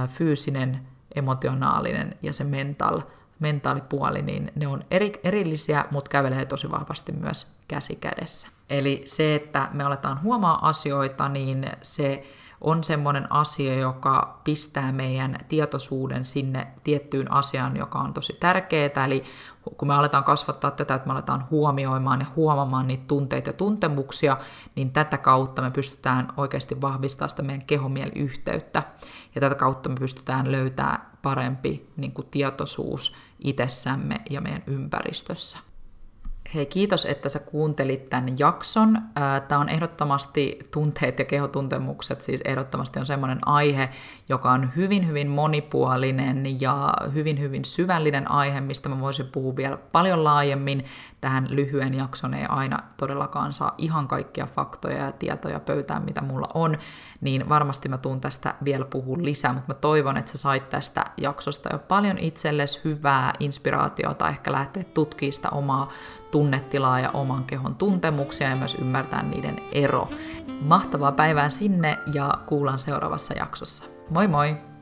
fyysinen, 0.08 0.88
emotionaalinen 1.15 2.17
ja 2.21 2.34
se 2.34 2.43
mental, 2.43 3.01
mentaalipuoli, 3.39 4.21
niin 4.21 4.51
ne 4.55 4.67
on 4.67 4.86
eri, 4.91 5.13
erillisiä, 5.23 5.86
mutta 5.91 6.10
kävelee 6.10 6.45
tosi 6.45 6.71
vahvasti 6.71 7.12
myös 7.12 7.55
käsi 7.67 7.95
kädessä. 7.95 8.47
Eli 8.69 9.01
se, 9.05 9.36
että 9.36 9.69
me 9.73 9.84
aletaan 9.84 10.21
huomaa 10.21 10.69
asioita, 10.69 11.29
niin 11.29 11.71
se 11.81 12.23
on 12.65 12.84
semmoinen 12.84 13.32
asia, 13.32 13.75
joka 13.75 14.41
pistää 14.43 14.91
meidän 14.91 15.38
tietoisuuden 15.47 16.25
sinne 16.25 16.67
tiettyyn 16.84 17.32
asiaan, 17.32 17.78
joka 17.78 17.99
on 17.99 18.13
tosi 18.13 18.38
tärkeää. 18.39 19.06
Eli 19.06 19.23
kun 19.78 19.88
me 19.88 19.93
aletaan 19.93 20.23
kasvattaa 20.23 20.71
tätä, 20.71 20.95
että 20.95 21.08
me 21.08 21.13
aletaan 21.13 21.45
huomioimaan 21.51 22.19
ja 22.19 22.25
huomaamaan 22.36 22.88
niitä 22.88 23.04
tunteita 23.08 23.49
ja 23.49 23.54
tuntemuksia, 23.54 24.38
niin 24.75 24.91
tätä 24.91 25.17
kautta 25.17 25.62
me 25.62 25.71
pystytään 25.71 26.34
oikeasti 26.38 26.82
vahvistamaan 26.82 27.30
sitä 27.30 27.41
meidän 27.41 27.65
kehomieliyhteyttä. 27.65 28.84
Ja 29.36 29.41
tätä 29.41 29.56
kautta 29.56 29.89
me 29.89 29.95
pystytään 29.95 30.51
löytämään 30.51 31.12
parempi 31.21 31.89
niin 31.97 32.12
kuin 32.12 32.28
tietoisuus 32.32 33.15
itsessämme 33.39 34.21
ja 34.30 34.41
meidän 34.41 34.63
ympäristössä. 34.67 35.58
Hei, 36.56 36.65
kiitos, 36.65 37.06
että 37.06 37.30
sä 37.30 37.39
kuuntelit 37.39 38.10
tämän 38.10 38.39
jakson. 38.39 39.02
Tämä 39.48 39.62
on 39.62 39.70
ehdottomasti 39.70 40.60
tunteet 40.72 41.20
ja 41.20 41.26
kehotuntemukset, 41.26 42.22
siis 42.22 42.41
ehdottomasti 42.46 43.00
on 43.00 43.06
semmoinen 43.06 43.39
aihe, 43.46 43.89
joka 44.30 44.52
on 44.52 44.72
hyvin, 44.76 45.08
hyvin 45.08 45.28
monipuolinen 45.28 46.62
ja 46.62 46.94
hyvin, 47.13 47.39
hyvin 47.39 47.65
syvällinen 47.65 48.32
aihe, 48.32 48.62
mistä 48.62 48.89
mä 48.89 49.00
voisin 49.00 49.26
puhua 49.32 49.56
vielä 49.56 49.78
paljon 49.78 50.24
laajemmin. 50.24 50.86
Tähän 51.22 51.48
lyhyen 51.50 51.94
jakson 51.94 52.34
ei 52.34 52.46
aina 52.50 52.80
todellakaan 52.98 53.54
saa 53.54 53.76
ihan 53.78 54.08
kaikkia 54.08 54.48
faktoja 54.56 55.06
ja 55.06 55.12
tietoja 55.12 55.60
pöytään, 55.60 56.06
mitä 56.06 56.22
mulla 56.22 56.48
on, 56.54 56.78
niin 57.22 57.50
varmasti 57.50 57.89
mä 57.89 57.98
tuun 57.98 58.22
tästä 58.22 58.56
vielä 58.63 58.86
puhua 58.86 59.18
lisää, 59.22 59.54
mutta 59.54 59.74
mä 59.74 59.80
toivon, 59.80 60.18
että 60.18 60.32
sä 60.32 60.38
sait 60.38 60.70
tästä 60.70 61.06
jaksosta 61.18 61.70
jo 61.72 61.80
paljon 61.80 62.18
itsellesi 62.18 62.82
hyvää 62.84 63.34
inspiraatiota, 63.39 64.30
ehkä 64.30 64.52
lähteä 64.52 64.84
tutkimaan 64.84 65.34
sitä 65.34 65.50
omaa 65.50 65.91
tunnetilaa 66.36 67.00
ja 67.00 67.12
oman 67.12 67.43
kehon 67.43 67.76
tuntemuksia 67.76 68.50
ja 68.50 68.56
myös 68.56 68.76
ymmärtää 68.82 69.24
niiden 69.24 69.56
ero. 69.71 70.10
Mahtavaa 70.62 71.12
päivää 71.12 71.50
sinne 71.50 71.98
ja 72.13 72.34
kuullaan 72.45 72.80
seuraavassa 72.80 73.34
jaksossa. 73.34 73.86
Moi 74.10 74.28
moi! 74.28 74.75